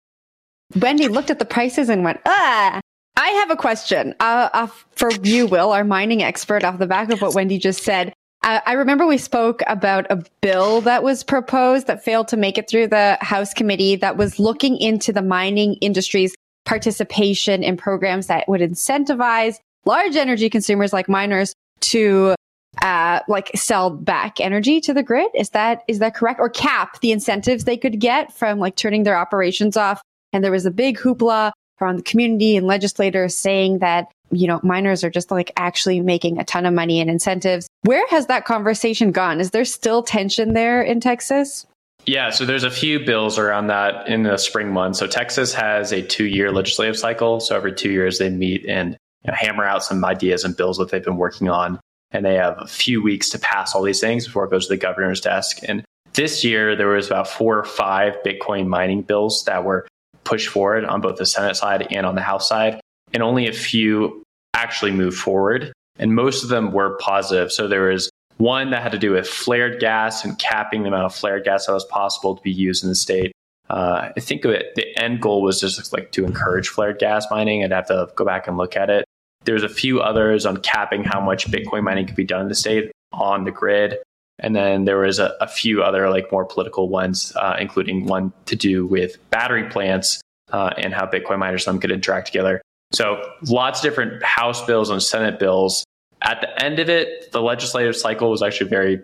Wendy 0.76 1.08
looked 1.08 1.30
at 1.30 1.40
the 1.40 1.44
prices 1.44 1.88
and 1.88 2.04
went, 2.04 2.20
ah. 2.24 2.80
I 3.16 3.28
have 3.28 3.50
a 3.50 3.56
question 3.56 4.14
uh, 4.20 4.48
uh, 4.52 4.66
for 4.92 5.10
you, 5.22 5.46
Will, 5.46 5.72
our 5.72 5.84
mining 5.84 6.22
expert, 6.22 6.64
off 6.64 6.78
the 6.78 6.86
back 6.86 7.10
of 7.10 7.20
what 7.20 7.34
Wendy 7.34 7.58
just 7.58 7.82
said. 7.82 8.12
Uh, 8.42 8.60
I 8.66 8.72
remember 8.74 9.06
we 9.06 9.18
spoke 9.18 9.62
about 9.66 10.06
a 10.10 10.22
bill 10.40 10.80
that 10.82 11.02
was 11.02 11.24
proposed 11.24 11.86
that 11.86 12.04
failed 12.04 12.28
to 12.28 12.36
make 12.36 12.58
it 12.58 12.68
through 12.68 12.88
the 12.88 13.16
House 13.20 13.54
committee 13.54 13.96
that 13.96 14.16
was 14.16 14.38
looking 14.38 14.76
into 14.78 15.12
the 15.12 15.22
mining 15.22 15.74
industry's 15.74 16.34
participation 16.64 17.62
in 17.62 17.76
programs 17.76 18.26
that 18.26 18.48
would 18.48 18.60
incentivize 18.60 19.58
large 19.84 20.16
energy 20.16 20.50
consumers 20.50 20.92
like 20.92 21.08
miners 21.08 21.54
to 21.80 22.34
uh, 22.82 23.20
like 23.28 23.50
sell 23.54 23.90
back 23.90 24.40
energy 24.40 24.80
to 24.80 24.94
the 24.94 25.02
grid. 25.02 25.30
Is 25.34 25.50
that 25.50 25.82
is 25.88 25.98
that 26.00 26.14
correct? 26.14 26.40
Or 26.40 26.48
cap 26.48 27.00
the 27.00 27.12
incentives 27.12 27.64
they 27.64 27.76
could 27.76 28.00
get 28.00 28.32
from 28.32 28.58
like 28.58 28.76
turning 28.76 29.04
their 29.04 29.16
operations 29.16 29.76
off. 29.76 30.02
And 30.32 30.42
there 30.42 30.50
was 30.50 30.66
a 30.66 30.70
big 30.70 30.98
hoopla 30.98 31.52
around 31.80 31.96
the 31.96 32.02
community 32.02 32.56
and 32.56 32.66
legislators 32.66 33.36
saying 33.36 33.78
that 33.78 34.10
you 34.30 34.46
know 34.46 34.60
miners 34.62 35.04
are 35.04 35.10
just 35.10 35.30
like 35.30 35.52
actually 35.56 36.00
making 36.00 36.38
a 36.38 36.44
ton 36.44 36.66
of 36.66 36.74
money 36.74 37.00
in 37.00 37.08
incentives. 37.08 37.68
Where 37.82 38.06
has 38.08 38.26
that 38.26 38.44
conversation 38.44 39.12
gone? 39.12 39.40
Is 39.40 39.50
there 39.50 39.64
still 39.64 40.02
tension 40.02 40.54
there 40.54 40.82
in 40.82 41.00
Texas? 41.00 41.66
Yeah, 42.06 42.30
so 42.30 42.44
there's 42.44 42.64
a 42.64 42.70
few 42.70 43.00
bills 43.00 43.38
around 43.38 43.68
that 43.68 44.08
in 44.08 44.24
the 44.24 44.36
spring 44.36 44.70
months. 44.70 44.98
So 44.98 45.06
Texas 45.06 45.54
has 45.54 45.90
a 45.90 46.02
two-year 46.02 46.52
legislative 46.52 46.98
cycle. 46.98 47.40
So 47.40 47.56
every 47.56 47.72
two 47.72 47.90
years 47.90 48.18
they 48.18 48.28
meet 48.28 48.66
and 48.66 48.98
you 49.24 49.30
know, 49.30 49.36
hammer 49.36 49.64
out 49.64 49.84
some 49.84 50.04
ideas 50.04 50.44
and 50.44 50.56
bills 50.56 50.78
that 50.78 50.90
they've 50.90 51.04
been 51.04 51.16
working 51.16 51.48
on, 51.48 51.80
and 52.10 52.24
they 52.24 52.34
have 52.34 52.56
a 52.58 52.66
few 52.66 53.02
weeks 53.02 53.30
to 53.30 53.38
pass 53.38 53.74
all 53.74 53.82
these 53.82 54.00
things 54.00 54.26
before 54.26 54.44
it 54.44 54.50
goes 54.50 54.66
to 54.66 54.74
the 54.74 54.76
governor's 54.76 55.20
desk. 55.20 55.58
And 55.66 55.84
this 56.12 56.44
year 56.44 56.76
there 56.76 56.88
was 56.88 57.06
about 57.06 57.28
four 57.28 57.58
or 57.58 57.64
five 57.64 58.16
Bitcoin 58.24 58.66
mining 58.66 59.02
bills 59.02 59.44
that 59.46 59.64
were 59.64 59.86
pushed 60.24 60.48
forward 60.48 60.84
on 60.84 61.00
both 61.00 61.16
the 61.16 61.26
Senate 61.26 61.56
side 61.56 61.86
and 61.90 62.06
on 62.06 62.14
the 62.14 62.20
House 62.20 62.48
side, 62.48 62.80
and 63.12 63.22
only 63.22 63.46
a 63.46 63.52
few 63.52 64.22
actually 64.54 64.92
moved 64.92 65.18
forward. 65.18 65.72
And 65.98 66.14
most 66.14 66.42
of 66.42 66.48
them 66.48 66.72
were 66.72 66.96
positive. 66.98 67.52
So 67.52 67.68
there 67.68 67.88
was 67.88 68.10
one 68.38 68.70
that 68.70 68.82
had 68.82 68.92
to 68.92 68.98
do 68.98 69.12
with 69.12 69.28
flared 69.28 69.80
gas 69.80 70.24
and 70.24 70.38
capping 70.38 70.82
the 70.82 70.88
amount 70.88 71.04
of 71.04 71.14
flared 71.14 71.44
gas 71.44 71.66
that 71.66 71.72
was 71.72 71.84
possible 71.84 72.34
to 72.36 72.42
be 72.42 72.50
used 72.50 72.82
in 72.82 72.88
the 72.88 72.96
state. 72.96 73.32
Uh, 73.70 74.10
I 74.16 74.20
think 74.20 74.44
it, 74.44 74.74
the 74.74 74.96
end 74.98 75.22
goal 75.22 75.42
was 75.42 75.60
just 75.60 75.92
like 75.92 76.10
to 76.12 76.24
encourage 76.24 76.68
flared 76.68 76.98
gas 76.98 77.26
mining. 77.30 77.64
I'd 77.64 77.72
have 77.72 77.86
to 77.86 78.08
go 78.16 78.24
back 78.24 78.48
and 78.48 78.56
look 78.56 78.76
at 78.76 78.90
it. 78.90 79.03
There's 79.44 79.62
a 79.62 79.68
few 79.68 80.00
others 80.00 80.46
on 80.46 80.58
capping 80.58 81.04
how 81.04 81.20
much 81.20 81.50
Bitcoin 81.50 81.82
mining 81.82 82.06
could 82.06 82.16
be 82.16 82.24
done 82.24 82.42
in 82.42 82.48
the 82.48 82.54
state 82.54 82.90
on 83.12 83.44
the 83.44 83.50
grid. 83.50 83.98
And 84.40 84.56
then 84.56 84.84
there 84.84 84.98
was 84.98 85.18
a, 85.18 85.34
a 85.40 85.46
few 85.46 85.82
other 85.82 86.10
like 86.10 86.30
more 86.32 86.44
political 86.44 86.88
ones, 86.88 87.32
uh, 87.36 87.56
including 87.58 88.06
one 88.06 88.32
to 88.46 88.56
do 88.56 88.86
with 88.86 89.18
battery 89.30 89.68
plants 89.68 90.20
uh, 90.50 90.70
and 90.76 90.92
how 90.92 91.06
Bitcoin 91.06 91.38
miners 91.38 91.64
them 91.64 91.78
could 91.78 91.92
interact 91.92 92.26
together. 92.26 92.60
So 92.92 93.22
lots 93.48 93.80
of 93.80 93.84
different 93.84 94.22
House 94.22 94.64
bills 94.64 94.90
and 94.90 95.02
Senate 95.02 95.38
bills 95.38 95.84
at 96.24 96.40
the 96.40 96.64
end 96.64 96.78
of 96.78 96.88
it, 96.88 97.30
the 97.32 97.42
legislative 97.42 97.94
cycle 97.94 98.30
was 98.30 98.42
actually 98.42 98.70
very 98.70 99.00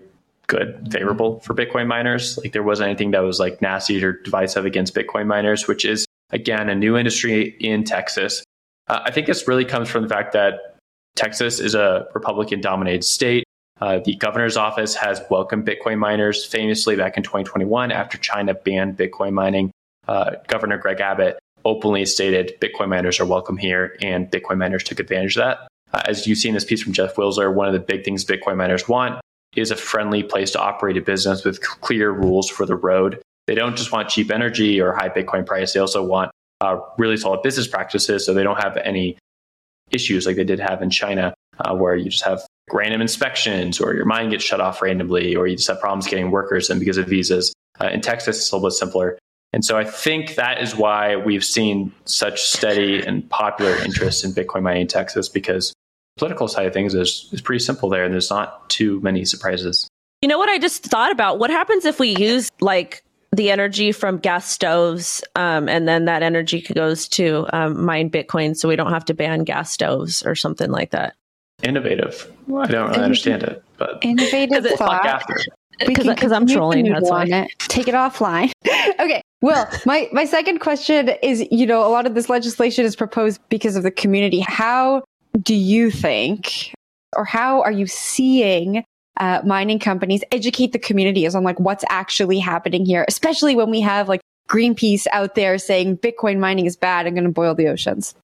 good, 0.47 0.89
favorable 0.91 1.41
for 1.41 1.55
Bitcoin 1.55 1.87
miners. 1.87 2.39
Like 2.39 2.53
there 2.53 2.63
wasn't 2.63 2.89
anything 2.89 3.11
that 3.13 3.21
was 3.21 3.39
like 3.39 3.61
nasty 3.61 4.03
or 4.03 4.13
divisive 4.13 4.65
against 4.65 4.95
Bitcoin 4.95 5.27
miners, 5.27 5.69
which 5.69 5.85
is 5.85 6.07
again 6.31 6.69
a 6.69 6.75
new 6.75 6.97
industry 6.97 7.57
in 7.61 7.85
Texas. 7.85 8.43
Uh, 8.91 9.03
I 9.05 9.13
think 9.13 9.29
this 9.29 9.47
really 9.47 9.65
comes 9.65 9.89
from 9.89 10.03
the 10.03 10.09
fact 10.09 10.33
that 10.33 10.75
Texas 11.15 11.61
is 11.61 11.77
a 11.77 12.09
Republican 12.13 12.61
dominated 12.61 13.05
state. 13.05 13.45
Uh, 13.81 14.01
the 14.05 14.17
governor's 14.17 14.57
office 14.57 14.97
has 14.97 15.23
welcomed 15.31 15.65
Bitcoin 15.65 15.97
miners 15.97 16.45
famously 16.45 16.97
back 16.97 17.17
in 17.17 17.23
2021 17.23 17.93
after 17.93 18.19
China 18.19 18.53
banned 18.53 18.97
Bitcoin 18.97 19.33
mining. 19.33 19.71
Uh, 20.09 20.33
Governor 20.49 20.77
Greg 20.77 21.01
Abbott 21.01 21.39
openly 21.65 22.05
stated 22.05 22.55
Bitcoin 22.61 22.89
miners 22.89 23.21
are 23.21 23.27
welcome 23.27 23.57
here, 23.57 23.97
and 24.03 24.29
Bitcoin 24.29 24.59
miners 24.59 24.83
took 24.83 24.99
advantage 24.99 25.37
of 25.37 25.45
that. 25.45 25.69
Uh, 25.95 26.03
as 26.07 26.27
you 26.27 26.35
see 26.35 26.49
in 26.49 26.55
this 26.55 26.65
piece 26.65 26.83
from 26.83 26.93
Jeff 26.93 27.15
Wilser, 27.15 27.55
one 27.55 27.69
of 27.69 27.73
the 27.73 27.79
big 27.79 28.05
things 28.05 28.25
Bitcoin 28.25 28.57
miners 28.57 28.89
want 28.89 29.21
is 29.55 29.71
a 29.71 29.77
friendly 29.77 30.25
place 30.25 30.51
to 30.51 30.61
operate 30.61 30.97
a 30.97 31.01
business 31.01 31.45
with 31.45 31.61
clear 31.61 32.11
rules 32.11 32.51
for 32.51 32.67
the 32.67 32.75
road. 32.75 33.23
They 33.47 33.55
don't 33.55 33.77
just 33.77 33.93
want 33.93 34.09
cheap 34.09 34.33
energy 34.33 34.81
or 34.81 34.93
high 34.93 35.11
Bitcoin 35.11 35.47
price. 35.47 35.75
They 35.75 35.81
also 35.81 36.03
want 36.03 36.33
uh, 36.61 36.79
really 36.99 37.17
solid 37.17 37.43
business 37.43 37.67
practices 37.67 38.25
so 38.25 38.35
they 38.35 38.43
don't 38.43 38.63
have 38.63 38.77
any 38.79 39.17
issues 39.91 40.27
like 40.27 40.37
they 40.37 40.45
did 40.45 40.61
have 40.61 40.83
in 40.83 40.91
China, 40.91 41.35
uh, 41.59 41.75
where 41.75 41.97
you 41.97 42.11
just 42.11 42.25
have 42.25 42.41
random 42.73 43.01
inspections 43.01 43.81
or 43.81 43.95
your 43.95 44.05
mine 44.05 44.31
gets 44.31 44.45
shut 44.45 44.61
off 44.61 44.81
randomly 44.83 45.35
or 45.35 45.47
you 45.47 45.57
just 45.57 45.69
have 45.69 45.81
problems 45.81 46.07
getting 46.07 46.31
workers 46.31 46.71
in 46.71 46.79
because 46.79 46.97
of 46.97 47.07
visas. 47.09 47.53
Uh, 47.81 47.89
in 47.89 48.01
Texas, 48.01 48.39
it's 48.39 48.53
a 48.53 48.57
little 48.57 48.69
bit 48.69 48.75
simpler. 48.75 49.19
And 49.53 49.65
so 49.65 49.77
I 49.77 49.85
think 49.85 50.37
that 50.37 50.63
is 50.63 50.77
why 50.77 51.17
we've 51.17 51.45
seen 51.45 51.93
such 52.05 52.43
steady 52.43 53.05
and 53.05 53.29
popular 53.31 53.75
interest 53.83 54.25
in 54.25 54.33
Bitcoin 54.33 54.63
mining 54.63 54.83
in 54.83 54.87
Texas 54.87 55.29
because 55.29 55.73
political 56.17 56.47
side 56.47 56.67
of 56.67 56.73
things 56.73 56.95
is, 56.95 57.29
is 57.33 57.41
pretty 57.41 57.59
simple 57.59 57.89
there 57.89 58.05
and 58.05 58.13
there's 58.13 58.31
not 58.31 58.71
too 58.71 59.01
many 59.01 59.25
surprises. 59.25 59.89
You 60.23 60.29
know 60.29 60.39
what 60.39 60.49
I 60.49 60.59
just 60.59 60.85
thought 60.85 61.11
about? 61.11 61.39
What 61.39 61.51
happens 61.51 61.85
if 61.85 61.99
we 61.99 62.15
use 62.17 62.51
like 62.61 63.03
the 63.33 63.51
energy 63.51 63.93
from 63.93 64.19
gas 64.19 64.47
stoves 64.47 65.23
um, 65.37 65.69
and 65.69 65.87
then 65.87 66.05
that 66.07 66.23
energy 66.23 66.63
goes 66.75 67.09
to 67.09 67.47
um, 67.53 67.85
mine 67.85 68.11
Bitcoin 68.11 68.57
so 68.57 68.69
we 68.69 68.77
don't 68.77 68.93
have 68.93 69.05
to 69.05 69.15
ban 69.15 69.45
gas 69.45 69.71
stoves 69.71 70.25
or 70.25 70.35
something 70.35 70.71
like 70.71 70.91
that? 70.91 71.15
Innovative. 71.63 72.31
Well, 72.47 72.63
I 72.63 72.67
don't 72.67 72.91
really 72.91 73.03
understand 73.03 73.43
it, 73.43 73.63
but 73.77 73.99
innovative 74.03 74.65
thought. 74.77 75.23
Because 75.87 76.33
I'm 76.33 76.47
trolling. 76.47 76.89
That's 76.89 77.09
why. 77.09 77.25
It. 77.25 77.49
Take 77.59 77.89
it 77.89 77.95
offline. 77.95 78.53
okay. 78.67 79.23
Well, 79.41 79.71
my, 79.87 80.09
my 80.13 80.27
second 80.27 80.59
question 80.59 81.11
is, 81.23 81.47
you 81.51 81.67
know, 81.67 81.87
a 81.87 81.89
lot 81.89 82.07
of 82.07 82.15
this 82.15 82.29
legislation 82.29 82.85
is 82.85 82.95
proposed 82.95 83.41
because 83.49 83.77
of 83.77 83.83
the 83.83 83.91
community. 83.91 84.41
How 84.41 85.03
do 85.41 85.55
you 85.55 85.91
think, 85.91 86.75
or 87.17 87.25
how 87.25 87.63
are 87.63 87.73
you 87.73 87.87
seeing 87.87 88.85
uh, 89.21 89.43
mining 89.45 89.79
companies 89.79 90.25
educate 90.33 90.73
the 90.73 90.79
communities 90.79 91.35
on 91.35 91.45
like 91.45 91.61
what's 91.61 91.85
actually 91.89 92.39
happening 92.39 92.85
here, 92.85 93.05
especially 93.07 93.55
when 93.55 93.71
we 93.71 93.81
have 93.81 94.09
like 94.09 94.21
Greenpeace 94.49 95.07
out 95.13 95.37
there 95.37 95.59
saying 95.59 95.99
Bitcoin 95.99 96.39
mining 96.41 96.67
is 96.67 96.77
bad 96.77 97.07
and 97.07 97.15
going 97.15 97.25
to 97.25 97.31
boil 97.31 97.55
the 97.55 97.69
oceans? 97.69 98.15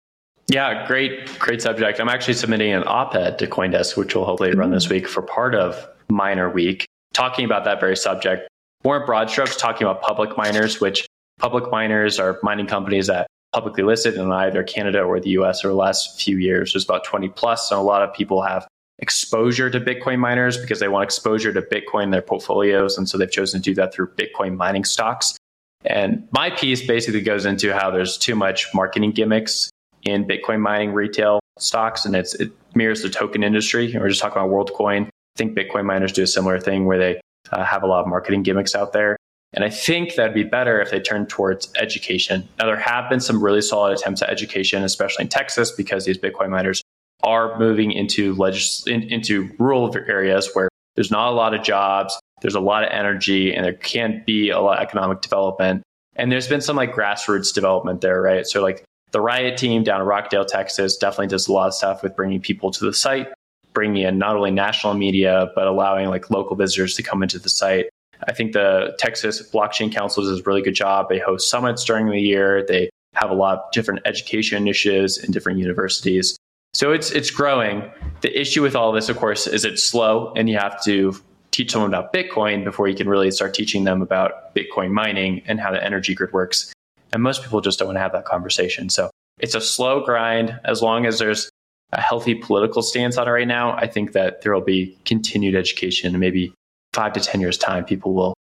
Yeah, 0.49 0.87
great, 0.87 1.39
great 1.39 1.61
subject. 1.63 2.01
I'm 2.01 2.09
actually 2.09 2.35
submitting 2.35 2.73
an 2.73 2.85
op-ed 2.87 3.39
to 3.41 3.47
CoinDesk, 3.47 3.97
which 3.97 4.15
will 4.15 4.25
hopefully 4.25 4.53
run 4.55 4.71
this 4.71 4.87
mm-hmm. 4.87 4.95
week 4.95 5.09
for 5.09 5.23
part 5.23 5.55
of 5.55 5.89
Miner 6.09 6.49
Week, 6.49 6.87
talking 7.15 7.45
about 7.45 7.65
that 7.65 7.79
very 7.79 7.97
subject. 7.97 8.49
More 8.85 9.05
broad 9.05 9.29
strokes, 9.29 9.57
talking 9.57 9.87
about 9.87 10.03
public 10.03 10.37
miners, 10.37 10.81
which 10.81 11.07
public 11.39 11.71
miners 11.71 12.19
are 12.19 12.39
mining 12.43 12.67
companies 12.67 13.09
that 13.09 13.27
publicly 13.53 13.83
listed 13.83 14.15
in 14.15 14.31
either 14.31 14.63
Canada 14.63 15.03
or 15.03 15.21
the 15.21 15.31
US 15.31 15.65
over 15.65 15.73
the 15.73 15.79
last 15.79 16.21
few 16.21 16.39
years. 16.39 16.73
There's 16.73 16.85
about 16.85 17.05
20 17.05 17.29
plus. 17.31 17.69
So 17.69 17.81
a 17.81 17.83
lot 17.83 18.03
of 18.03 18.15
people 18.15 18.43
have 18.43 18.67
exposure 18.99 19.71
to 19.71 19.81
Bitcoin 19.81 20.19
miners 20.19 20.57
because 20.57 20.81
they 20.81 20.89
want 20.89 21.05
exposure 21.05 21.53
to 21.53 21.63
Bitcoin 21.63 22.05
in 22.05 22.11
their 22.11 22.23
portfolios. 22.23 22.97
And 22.97 23.09
so 23.09 23.19
they've 23.19 23.31
chosen 23.31 23.61
to 23.61 23.71
do 23.71 23.75
that 23.75 23.93
through 23.93 24.09
Bitcoin 24.09 24.57
mining 24.57 24.85
stocks. 24.85 25.37
And 25.85 26.27
my 26.33 26.51
piece 26.51 26.87
basically 26.87 27.21
goes 27.21 27.45
into 27.45 27.73
how 27.73 27.91
there's 27.91 28.17
too 28.19 28.35
much 28.35 28.67
marketing 28.75 29.13
gimmicks 29.13 29.71
in 30.03 30.27
Bitcoin 30.27 30.61
mining 30.61 30.93
retail 30.93 31.41
stocks, 31.59 32.05
and 32.05 32.15
it 32.15 32.35
mirrors 32.75 33.03
the 33.03 33.11
token 33.11 33.43
industry. 33.43 33.93
We're 33.95 34.09
just 34.09 34.21
talking 34.21 34.41
about 34.41 34.51
WorldCoin. 34.51 35.07
I 35.07 35.11
think 35.37 35.57
Bitcoin 35.57 35.85
miners 35.85 36.13
do 36.13 36.23
a 36.23 36.27
similar 36.27 36.59
thing 36.59 36.87
where 36.87 36.99
they 36.99 37.21
uh, 37.53 37.65
have 37.65 37.83
a 37.83 37.87
lot 37.87 38.03
of 38.03 38.09
marketing 38.09 38.43
gimmicks 38.43 38.75
out 38.75 38.93
there. 38.93 39.17
And 39.53 39.65
I 39.65 39.71
think 39.71 40.15
that'd 40.15 40.35
be 40.35 40.45
better 40.45 40.81
if 40.81 40.91
they 40.91 41.01
turned 41.01 41.29
towards 41.29 41.73
education. 41.77 42.49
Now, 42.59 42.67
there 42.67 42.77
have 42.77 43.09
been 43.09 43.21
some 43.21 43.43
really 43.43 43.63
solid 43.63 43.97
attempts 43.97 44.23
at 44.23 44.29
education, 44.29 44.83
especially 44.83 45.25
in 45.25 45.29
Texas, 45.29 45.71
because 45.71 46.05
these 46.05 46.19
Bitcoin 46.19 46.51
miners 46.51 46.83
are 47.23 47.59
moving 47.59 47.93
into 47.93 48.35
legis- 48.35 48.87
in, 48.87 49.03
into 49.05 49.51
rural 49.59 49.95
areas 49.97 50.51
where 50.55 50.69
there's 50.95 51.11
not 51.11 51.31
a 51.31 51.35
lot 51.35 51.55
of 51.55 51.63
jobs, 51.63 52.19
there's 52.43 52.55
a 52.55 52.61
lot 52.61 52.85
of 52.85 52.91
energy, 52.91 53.55
and 53.55 53.65
there 53.65 53.75
can 53.75 54.23
be 54.27 54.51
a 54.51 54.61
lot 54.61 54.79
of 54.79 54.85
economic 54.85 55.21
development. 55.21 55.83
And 56.17 56.33
there's 56.33 56.49
been 56.49 56.61
some 56.61 56.77
like 56.77 56.95
grassroots 56.95 57.53
development 57.53 58.01
there, 58.01 58.21
right? 58.21 58.47
So 58.47 58.63
like 58.63 58.85
the 59.13 59.21
Riot 59.21 59.57
team 59.57 59.83
down 59.85 60.01
in 60.01 60.07
Rockdale, 60.07 60.45
Texas, 60.45 60.97
definitely 60.97 61.29
does 61.29 61.49
a 61.49 61.53
lot 61.53 61.69
of 61.69 61.75
stuff 61.75 62.03
with 62.03 62.17
bringing 62.17 62.41
people 62.41 62.71
to 62.71 62.85
the 62.85 62.93
site, 62.93 63.29
bringing 63.73 64.03
in 64.05 64.19
not 64.19 64.37
only 64.37 64.51
national 64.51 64.95
media 64.95 65.51
but 65.55 65.67
allowing 65.67 66.09
like 66.09 66.31
local 66.31 66.57
visitors 66.57 66.95
to 66.97 67.03
come 67.03 67.23
into 67.23 67.39
the 67.39 67.51
site. 67.51 67.87
I 68.27 68.33
think 68.33 68.53
the 68.53 68.95
Texas 68.99 69.43
Blockchain 69.51 69.93
Council 69.93 70.25
does 70.25 70.41
a 70.41 70.43
really 70.45 70.63
good 70.63 70.75
job. 70.75 71.09
They 71.09 71.19
host 71.19 71.51
summits 71.51 71.85
during 71.85 72.09
the 72.09 72.21
year. 72.21 72.65
They 72.67 72.89
have 73.15 73.31
a 73.31 73.35
lot 73.35 73.59
of 73.59 73.73
different 73.73 74.01
education 74.07 74.57
initiatives 74.57 75.19
in 75.19 75.33
different 75.33 75.59
universities. 75.59 76.37
So 76.77 76.93
it's 76.93 77.11
it's 77.11 77.31
growing. 77.31 77.91
The 78.21 78.39
issue 78.39 78.61
with 78.61 78.77
all 78.77 78.93
this, 78.93 79.09
of 79.09 79.17
course, 79.17 79.47
is 79.47 79.65
it's 79.65 79.83
slow, 79.83 80.35
and 80.37 80.47
you 80.51 80.59
have 80.59 80.85
to 80.85 81.15
teach 81.51 81.73
someone 81.73 81.89
about 81.89 82.13
Bitcoin 82.13 82.65
before 82.65 82.87
you 82.87 82.95
can 82.95 83.09
really 83.09 83.31
start 83.31 83.55
teaching 83.55 83.85
them 83.85 84.03
about 84.03 84.55
Bitcoin 84.55 84.91
mining 84.91 85.41
and 85.47 85.59
how 85.59 85.73
the 85.73 85.83
energy 85.83 86.15
grid 86.15 86.35
works. 86.35 86.75
And 87.15 87.23
most 87.23 87.43
people 87.43 87.63
just 87.63 87.79
don't 87.79 87.89
want 87.89 87.97
to 87.97 88.01
have 88.01 88.13
that 88.13 88.27
conversation. 88.27 88.91
So 88.91 89.09
it's 89.39 89.55
a 89.55 89.61
slow 89.63 90.05
grind. 90.05 90.61
As 90.67 90.83
long 90.83 91.07
as 91.07 91.19
there's 91.19 91.49
a 91.95 92.01
healthy 92.03 92.35
political 92.35 92.83
stance 92.83 93.17
on 93.17 93.27
it 93.27 93.31
right 93.31 93.49
now. 93.49 93.73
I 93.73 93.87
think 93.87 94.13
that 94.13 94.43
there 94.43 94.53
will 94.53 94.61
be 94.61 94.99
continued 95.07 95.55
education 95.55 96.11
and 96.11 96.21
maybe 96.21 96.53
five 96.93 97.15
to 97.15 97.21
10 97.21 97.41
years 97.41 97.57
time, 97.57 97.87
people 97.87 98.13
will 98.13 98.35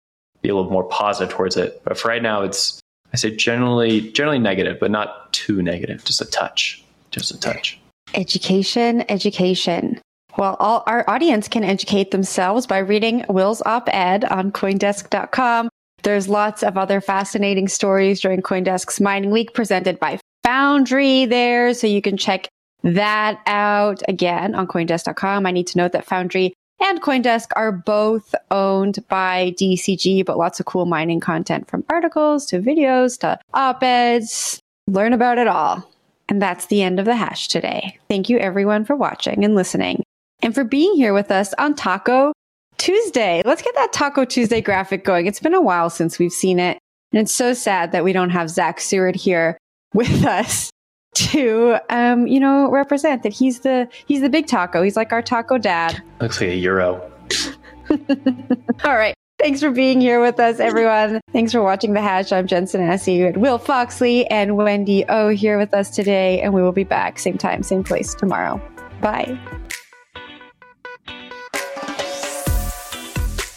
be 0.41 0.49
a 0.49 0.55
little 0.55 0.71
more 0.71 0.85
positive 0.85 1.31
towards 1.35 1.55
it. 1.55 1.83
But 1.83 1.99
for 1.99 2.07
right 2.07 2.23
now, 2.23 2.41
it's, 2.41 2.79
I 3.13 3.17
say 3.17 3.35
generally, 3.35 4.11
generally 4.11 4.39
negative, 4.39 4.79
but 4.79 4.89
not 4.89 5.31
too 5.33 5.61
negative, 5.61 6.03
just 6.03 6.19
a 6.19 6.25
touch, 6.25 6.83
just 7.11 7.29
a 7.29 7.39
touch. 7.39 7.79
Education, 8.13 9.03
education. 9.09 10.01
Well, 10.37 10.55
all 10.59 10.83
our 10.87 11.07
audience 11.09 11.47
can 11.47 11.63
educate 11.63 12.11
themselves 12.11 12.65
by 12.65 12.79
reading 12.79 13.23
Will's 13.29 13.61
op-ed 13.65 14.25
on 14.25 14.51
coindesk.com. 14.51 15.69
There's 16.01 16.27
lots 16.27 16.63
of 16.63 16.77
other 16.77 17.01
fascinating 17.01 17.67
stories 17.67 18.19
during 18.19 18.41
Coindesk's 18.41 18.99
mining 18.99 19.31
week 19.31 19.53
presented 19.53 19.99
by 19.99 20.19
Foundry 20.43 21.25
there. 21.25 21.73
So 21.73 21.87
you 21.87 22.01
can 22.01 22.17
check 22.17 22.49
that 22.83 23.39
out 23.47 24.01
again 24.07 24.55
on 24.55 24.67
coindesk.com. 24.67 25.45
I 25.45 25.51
need 25.51 25.67
to 25.67 25.77
note 25.77 25.93
that 25.93 26.05
Foundry 26.05 26.53
and 26.81 27.01
Coindesk 27.01 27.47
are 27.55 27.71
both 27.71 28.35
owned 28.51 28.99
by 29.07 29.53
DCG, 29.57 30.25
but 30.25 30.37
lots 30.37 30.59
of 30.59 30.65
cool 30.65 30.85
mining 30.85 31.21
content 31.21 31.69
from 31.69 31.85
articles 31.89 32.45
to 32.47 32.59
videos 32.59 33.17
to 33.19 33.39
op-eds. 33.53 34.59
Learn 34.87 35.13
about 35.13 35.37
it 35.37 35.47
all. 35.47 35.89
And 36.29 36.41
that's 36.41 36.67
the 36.67 36.81
end 36.81 36.99
of 36.99 37.05
the 37.05 37.15
hash 37.15 37.47
today. 37.47 37.99
Thank 38.07 38.29
you 38.29 38.37
everyone 38.37 38.85
for 38.85 38.95
watching 38.95 39.43
and 39.43 39.55
listening 39.55 40.03
and 40.41 40.53
for 40.53 40.63
being 40.63 40.93
here 40.95 41.13
with 41.13 41.31
us 41.31 41.53
on 41.55 41.75
Taco 41.75 42.33
Tuesday. 42.77 43.41
Let's 43.45 43.61
get 43.61 43.75
that 43.75 43.93
Taco 43.93 44.25
Tuesday 44.25 44.61
graphic 44.61 45.03
going. 45.03 45.25
It's 45.25 45.39
been 45.39 45.53
a 45.53 45.61
while 45.61 45.89
since 45.89 46.19
we've 46.19 46.33
seen 46.33 46.59
it. 46.59 46.77
And 47.11 47.21
it's 47.21 47.31
so 47.31 47.53
sad 47.53 47.91
that 47.91 48.03
we 48.03 48.13
don't 48.13 48.31
have 48.31 48.49
Zach 48.49 48.79
Seward 48.79 49.15
here 49.15 49.57
with 49.93 50.25
us 50.25 50.71
to 51.15 51.77
um, 51.89 52.25
you 52.25 52.39
know, 52.39 52.71
represent 52.71 53.21
that 53.23 53.33
he's 53.33 53.59
the 53.59 53.87
he's 54.07 54.21
the 54.21 54.29
big 54.29 54.47
taco. 54.47 54.81
He's 54.81 54.95
like 54.95 55.13
our 55.13 55.21
taco 55.21 55.57
dad. 55.57 56.01
Looks 56.19 56.41
like 56.41 56.49
a 56.49 56.55
euro. 56.55 57.11
All 58.83 58.95
right. 58.95 59.13
Thanks 59.43 59.59
for 59.59 59.71
being 59.71 59.99
here 59.99 60.21
with 60.21 60.39
us, 60.39 60.61
everyone. 60.61 61.19
Thanks 61.33 61.51
for 61.51 61.61
watching 61.61 61.91
The 61.91 61.99
Hash. 61.99 62.31
I'm 62.31 62.47
Jen 62.47 62.63
Sanasie 62.63 63.27
and 63.27 63.35
Will 63.35 63.57
Foxley 63.57 64.25
and 64.27 64.55
Wendy 64.55 65.03
O 65.09 65.27
here 65.27 65.57
with 65.57 65.73
us 65.73 65.89
today, 65.89 66.39
and 66.39 66.53
we 66.53 66.61
will 66.61 66.71
be 66.71 66.85
back 66.85 67.19
same 67.19 67.37
time, 67.37 67.61
same 67.61 67.83
place 67.83 68.13
tomorrow. 68.13 68.61
Bye. 69.01 69.37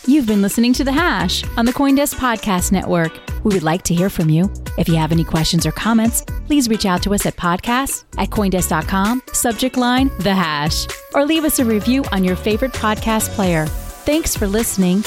You've 0.09 0.27
been 0.27 0.42
listening 0.42 0.72
to 0.72 0.83
The 0.83 0.90
Hash 0.90 1.44
on 1.57 1.66
the 1.66 1.72
Coindesk 1.72 2.16
Podcast 2.16 2.72
Network. 2.72 3.12
We 3.44 3.55
would 3.55 3.62
like 3.62 3.83
to 3.83 3.94
hear 3.94 4.11
from 4.11 4.29
you. 4.29 4.53
If 4.79 4.88
you 4.88 4.96
have 4.96 5.12
any 5.12 5.22
questions 5.22 5.66
or 5.66 5.70
comments, 5.70 6.25
please 6.46 6.68
reach 6.68 6.85
out 6.85 7.01
to 7.05 7.14
us 7.14 7.27
at 7.27 7.37
podcasts 7.37 8.07
at 8.18 8.31
coindesk.com, 8.31 9.22
subject 9.33 9.77
line 9.77 10.11
The 10.18 10.35
Hash, 10.35 10.88
or 11.14 11.25
leave 11.25 11.44
us 11.44 11.61
a 11.61 11.64
review 11.64 12.05
on 12.11 12.25
your 12.25 12.35
favorite 12.35 12.72
podcast 12.72 13.29
player. 13.37 13.66
Thanks 13.66 14.37
for 14.37 14.49
listening 14.49 15.05